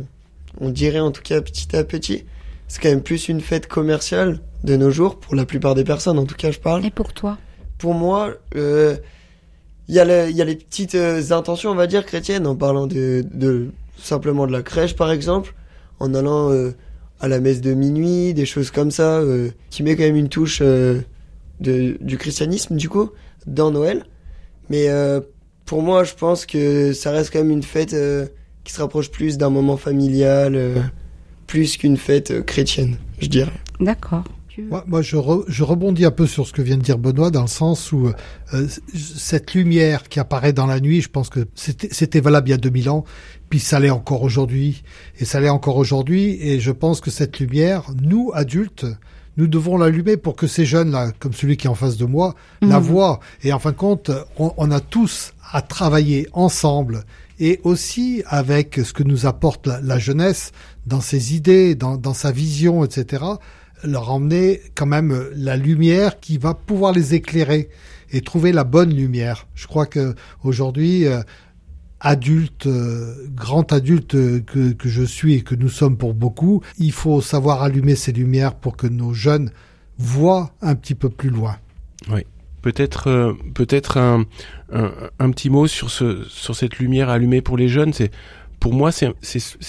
on 0.59 0.69
dirait 0.69 0.99
en 0.99 1.11
tout 1.11 1.21
cas 1.21 1.41
petit 1.41 1.75
à 1.75 1.83
petit. 1.83 2.23
C'est 2.67 2.81
quand 2.81 2.89
même 2.89 3.01
plus 3.03 3.29
une 3.29 3.41
fête 3.41 3.67
commerciale 3.67 4.39
de 4.63 4.75
nos 4.75 4.89
jours, 4.91 5.19
pour 5.19 5.35
la 5.35 5.45
plupart 5.45 5.75
des 5.75 5.83
personnes 5.83 6.17
en 6.19 6.25
tout 6.25 6.35
cas 6.35 6.51
je 6.51 6.59
parle. 6.59 6.85
Et 6.85 6.89
pour 6.91 7.13
toi? 7.13 7.37
Pour 7.77 7.93
moi, 7.93 8.33
euh, 8.55 8.97
il 9.87 9.95
y, 9.95 9.99
a 9.99 10.05
le- 10.05 10.29
il 10.29 10.35
y 10.35 10.41
a 10.41 10.45
les 10.45 10.55
petites 10.55 10.95
euh, 10.95 11.21
intentions, 11.31 11.69
on 11.71 11.75
va 11.75 11.87
dire, 11.87 12.05
chrétiennes, 12.05 12.45
en 12.47 12.55
parlant 12.55 12.87
de, 12.87 13.23
de 13.33 13.67
simplement 13.97 14.47
de 14.47 14.51
la 14.51 14.63
crèche 14.63 14.95
par 14.95 15.11
exemple, 15.11 15.53
en 15.99 16.13
allant 16.13 16.51
euh, 16.51 16.71
à 17.19 17.27
la 17.27 17.39
messe 17.39 17.61
de 17.61 17.73
minuit, 17.73 18.33
des 18.33 18.45
choses 18.45 18.69
comme 18.71 18.91
ça, 18.91 19.19
euh, 19.19 19.49
qui 19.69 19.83
met 19.83 19.95
quand 19.95 20.03
même 20.03 20.15
une 20.15 20.29
touche 20.29 20.59
euh, 20.61 21.01
de, 21.61 21.97
du 22.01 22.17
christianisme 22.17 22.75
du 22.75 22.89
coup, 22.89 23.11
dans 23.45 23.71
Noël. 23.71 24.03
Mais 24.69 24.89
euh, 24.89 25.21
pour 25.65 25.81
moi, 25.81 26.03
je 26.03 26.13
pense 26.15 26.45
que 26.45 26.93
ça 26.93 27.11
reste 27.11 27.31
quand 27.31 27.39
même 27.39 27.51
une 27.51 27.63
fête 27.63 27.93
euh, 27.93 28.25
qui 28.63 28.73
se 28.73 28.81
rapproche 28.81 29.09
plus 29.09 29.37
d'un 29.37 29.49
moment 29.49 29.77
familial, 29.77 30.55
euh, 30.55 30.75
plus 31.47 31.77
qu'une 31.77 31.97
fête 31.97 32.31
euh, 32.31 32.41
chrétienne, 32.43 32.97
je 33.19 33.27
dirais. 33.27 33.51
D'accord. 33.79 34.23
Moi, 34.71 34.83
moi, 34.87 35.03
je, 35.03 35.17
re- 35.17 35.43
je 35.47 35.63
rebondis 35.63 36.03
un 36.03 36.09
peu 36.11 36.25
sur 36.25 36.47
ce 36.47 36.51
que 36.51 36.63
vient 36.63 36.77
de 36.77 36.81
dire 36.81 36.97
Benoît, 36.97 37.29
dans 37.29 37.43
le 37.43 37.47
sens 37.47 37.91
où 37.91 38.07
euh, 38.55 38.67
cette 38.95 39.53
lumière 39.53 40.09
qui 40.09 40.19
apparaît 40.19 40.51
dans 40.51 40.65
la 40.65 40.79
nuit, 40.79 41.01
je 41.01 41.09
pense 41.09 41.29
que 41.29 41.47
c'était 41.53 41.89
c'était 41.91 42.21
valable 42.21 42.47
il 42.49 42.51
y 42.51 42.55
a 42.55 42.57
2000 42.57 42.89
ans, 42.89 43.03
puis 43.49 43.59
ça 43.59 43.79
l'est 43.79 43.91
encore 43.91 44.23
aujourd'hui, 44.23 44.81
et 45.19 45.25
ça 45.25 45.39
l'est 45.39 45.49
encore 45.49 45.77
aujourd'hui, 45.77 46.39
et 46.41 46.59
je 46.59 46.71
pense 46.71 47.01
que 47.01 47.11
cette 47.11 47.39
lumière, 47.39 47.83
nous, 48.01 48.31
adultes, 48.33 48.87
nous 49.37 49.45
devons 49.45 49.77
l'allumer 49.77 50.17
pour 50.17 50.35
que 50.35 50.47
ces 50.47 50.65
jeunes-là, 50.65 51.11
comme 51.19 51.33
celui 51.33 51.55
qui 51.57 51.67
est 51.67 51.69
en 51.69 51.75
face 51.75 51.97
de 51.97 52.05
moi, 52.05 52.33
la 52.63 52.79
Mhm. 52.79 52.85
voient. 52.87 53.19
Et 53.43 53.53
en 53.53 53.59
fin 53.59 53.69
de 53.71 53.75
compte, 53.77 54.09
on, 54.39 54.53
on 54.57 54.71
a 54.71 54.79
tous 54.79 55.33
à 55.51 55.61
travailler 55.61 56.27
ensemble, 56.33 57.03
et 57.39 57.59
aussi 57.63 58.23
avec 58.25 58.79
ce 58.83 58.93
que 58.93 59.03
nous 59.03 59.25
apporte 59.25 59.67
la, 59.67 59.99
jeunesse 59.99 60.51
dans 60.85 61.01
ses 61.01 61.35
idées, 61.35 61.75
dans, 61.75 62.13
sa 62.13 62.31
vision, 62.31 62.83
etc 62.83 63.23
leur 63.83 64.09
emmener 64.11 64.59
quand 64.73 64.87
même 64.87 65.29
la 65.35 65.55
lumière 65.55 66.19
qui 66.19 66.39
va 66.39 66.55
pouvoir 66.55 66.93
les 66.93 67.13
éclairer 67.13 67.69
et 68.11 68.21
trouver 68.21 68.51
la 68.51 68.63
bonne 68.63 68.91
lumière. 68.91 69.45
Je 69.53 69.67
crois 69.67 69.85
que 69.85 70.15
aujourd'hui, 70.43 71.05
adulte, 71.99 72.67
grand 73.35 73.71
adulte 73.73 74.13
que, 74.45 74.71
que 74.71 74.89
je 74.89 75.03
suis 75.03 75.35
et 75.35 75.41
que 75.41 75.55
nous 75.55 75.69
sommes 75.69 75.97
pour 75.97 76.13
beaucoup, 76.13 76.61
il 76.79 76.91
faut 76.91 77.21
savoir 77.21 77.61
allumer 77.63 77.95
ces 77.95 78.11
lumières 78.11 78.55
pour 78.55 78.77
que 78.77 78.87
nos 78.87 79.13
jeunes 79.13 79.51
voient 79.97 80.51
un 80.61 80.75
petit 80.75 80.95
peu 80.95 81.09
plus 81.09 81.29
loin. 81.29 81.57
Peut-être 82.67 83.07
euh, 83.07 83.31
peut-être 83.53 83.95
un, 83.95 84.25
un, 84.73 85.31
petit 85.31 85.49
mot 85.49 85.67
sur 85.67 85.89
ce 85.89 86.25
sur 86.27 86.53
cette 86.53 86.79
lumière 86.79 87.07
allumée 87.07 87.39
pour 87.39 87.55
les 87.55 87.69
jeunes. 87.69 87.93
C'est 87.93 88.11
pour 88.59 88.73
moi 88.73 88.91
c'est 88.91 89.13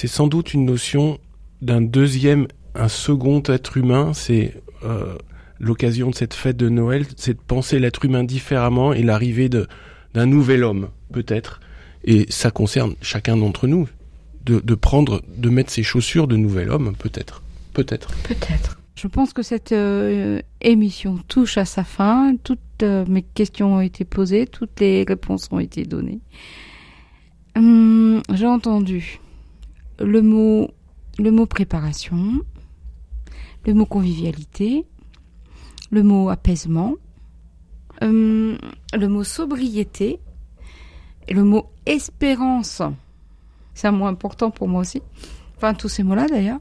sans 0.09 0.27
doute 0.27 0.53
une 0.53 0.65
notion 0.65 1.21
d'un 1.63 1.81
deuxième 1.81 2.49
un 2.75 2.89
second 2.89 3.41
être 3.47 3.77
humain. 3.77 4.15
C'est 4.15 4.61
euh, 4.83 5.15
l'occasion 5.61 6.11
de 6.11 6.17
cette 6.17 6.35
fête 6.35 6.57
de 6.57 6.69
Noël, 6.69 7.07
c'est 7.17 7.35
de 7.35 7.41
penser 7.47 7.79
l'être 7.79 8.05
humain 8.05 8.25
différemment 8.25 8.93
et 8.93 9.05
l'arrivée 9.05 9.49
d'un 9.49 10.27
nouvel 10.27 10.65
homme 10.65 10.89
peut-être. 11.13 11.61
Et 12.03 12.27
ça 12.31 12.51
concerne 12.51 12.97
chacun 13.01 13.37
d'entre 13.37 13.69
nous 13.69 13.89
de 14.45 14.59
de 14.59 14.75
prendre 14.75 15.23
de 15.37 15.51
mettre 15.51 15.71
ses 15.71 15.85
chaussures 15.85 16.27
de 16.27 16.35
nouvel 16.35 16.69
homme 16.69 16.97
peut-être 16.99 17.45
peut-être. 17.75 18.09
Peut-être. 18.25 18.81
Je 18.99 19.07
pense 19.07 19.33
que 19.33 19.43
cette 19.43 19.71
euh, 19.71 20.43
émission 20.61 21.19
touche 21.29 21.57
à 21.57 21.65
sa 21.65 21.85
fin. 21.85 22.35
Toutes 22.43 22.83
euh, 22.83 23.05
mes 23.07 23.23
questions 23.23 23.77
ont 23.77 23.81
été 23.81 24.05
posées, 24.05 24.49
toutes 24.49 24.81
les 24.81 25.05
réponses 25.05 25.47
ont 25.53 25.61
été 25.61 25.85
données. 25.85 26.19
Hum, 27.55 28.21
J'ai 28.35 28.49
entendu 28.49 29.21
le 30.01 30.21
mot, 30.21 30.73
le 31.17 31.31
mot 31.31 31.47
préparation, 31.47 32.41
le 33.67 33.73
mot 33.73 33.87
convivialité, 33.87 34.85
le 35.93 36.03
mot 36.03 36.29
apaisement, 36.29 36.95
hum, 38.03 38.59
le 38.93 39.07
mot 39.07 39.23
sobriété 39.23 40.19
et 41.29 41.35
le 41.35 41.45
mot 41.45 41.71
espérance. 41.87 42.83
C'est 43.75 43.87
un 43.87 43.93
mot 43.93 44.07
important 44.07 44.51
pour 44.51 44.67
moi 44.67 44.81
aussi. 44.81 45.03
Enfin, 45.57 45.73
tous 45.75 45.89
ces 45.89 46.03
mots-là 46.03 46.27
d'ailleurs. 46.27 46.59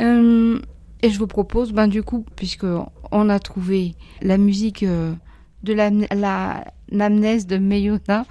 Hum, 0.00 0.60
et 1.02 1.10
je 1.10 1.18
vous 1.18 1.26
propose, 1.26 1.72
ben 1.72 1.88
du 1.88 2.02
coup, 2.02 2.24
puisque 2.36 2.66
on 3.10 3.28
a 3.28 3.38
trouvé 3.38 3.94
la 4.20 4.38
musique 4.38 4.82
euh, 4.82 5.12
de 5.62 5.72
la, 5.74 5.90
la 6.14 6.64
l'amnèse 6.90 7.46
de 7.46 7.56
Meyona, 7.58 8.24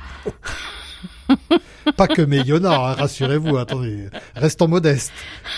Pas 1.97 2.07
que 2.07 2.21
Meyona, 2.21 2.73
hein, 2.73 2.93
rassurez-vous, 2.93 3.57
attendez, 3.57 4.07
restons 4.35 4.67
modestes, 4.67 5.11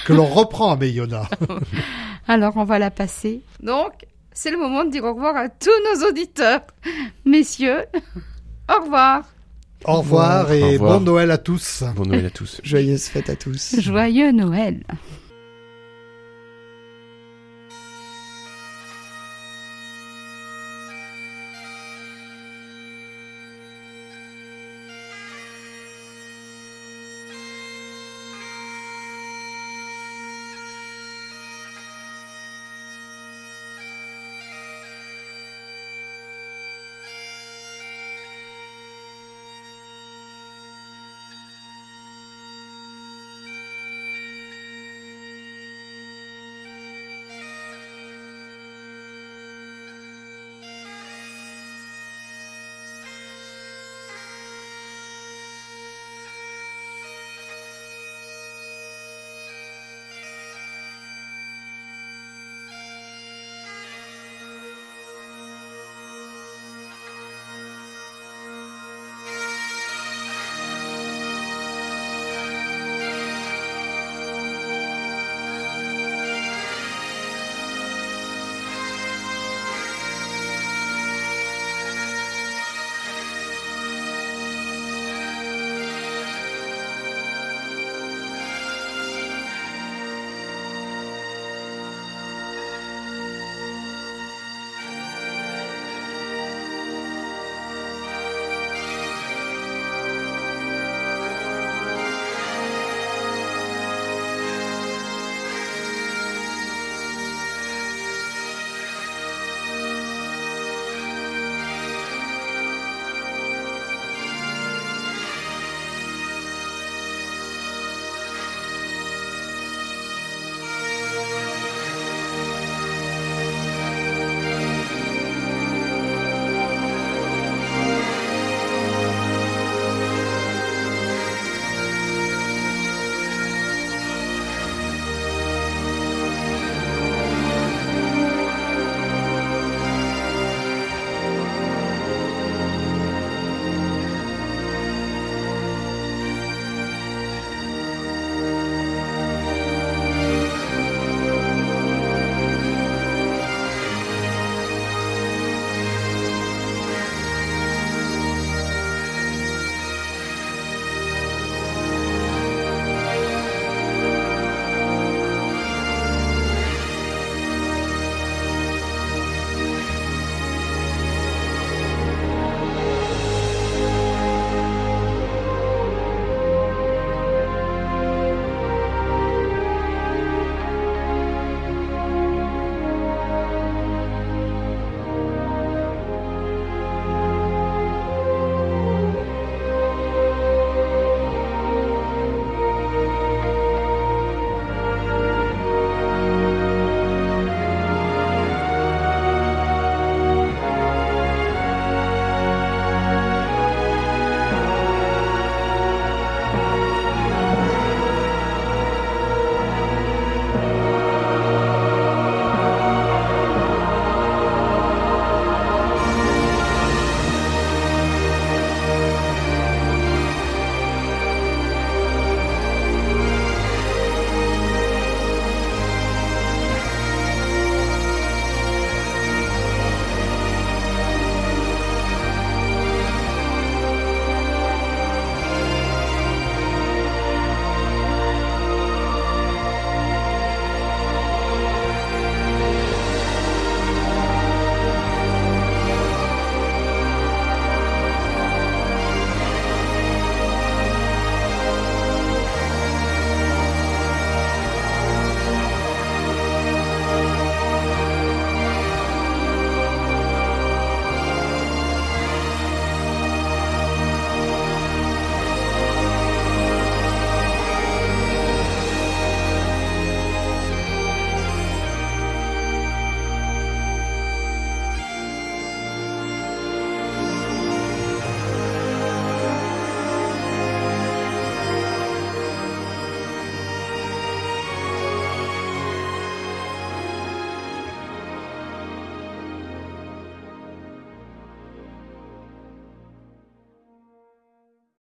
que 0.05 0.13
l'on 0.13 0.25
reprend 0.25 0.71
à 0.71 0.75
Meyona. 0.77 1.27
alors 2.27 2.53
on 2.57 2.63
va 2.63 2.79
la 2.79 2.91
passer. 2.91 3.41
Donc, 3.61 3.91
c'est 4.31 4.51
le 4.51 4.57
moment 4.57 4.85
de 4.85 4.89
dire 4.91 5.03
au 5.03 5.13
revoir 5.13 5.35
à 5.35 5.49
tous 5.49 5.69
nos 5.93 6.07
auditeurs. 6.09 6.61
Messieurs, 7.25 7.85
au 8.69 8.83
revoir. 8.83 9.23
Au 9.85 9.97
revoir 9.97 10.51
et 10.51 10.63
Au 10.63 10.67
revoir. 10.73 10.99
bon 10.99 11.05
Noël 11.05 11.31
à 11.31 11.37
tous. 11.37 11.83
Bon 11.95 12.05
Noël 12.05 12.25
à 12.25 12.29
tous. 12.29 12.61
Joyeuse 12.63 13.03
fête 13.03 13.29
à 13.29 13.35
tous. 13.35 13.75
Joyeux 13.79 14.31
Noël. 14.31 14.83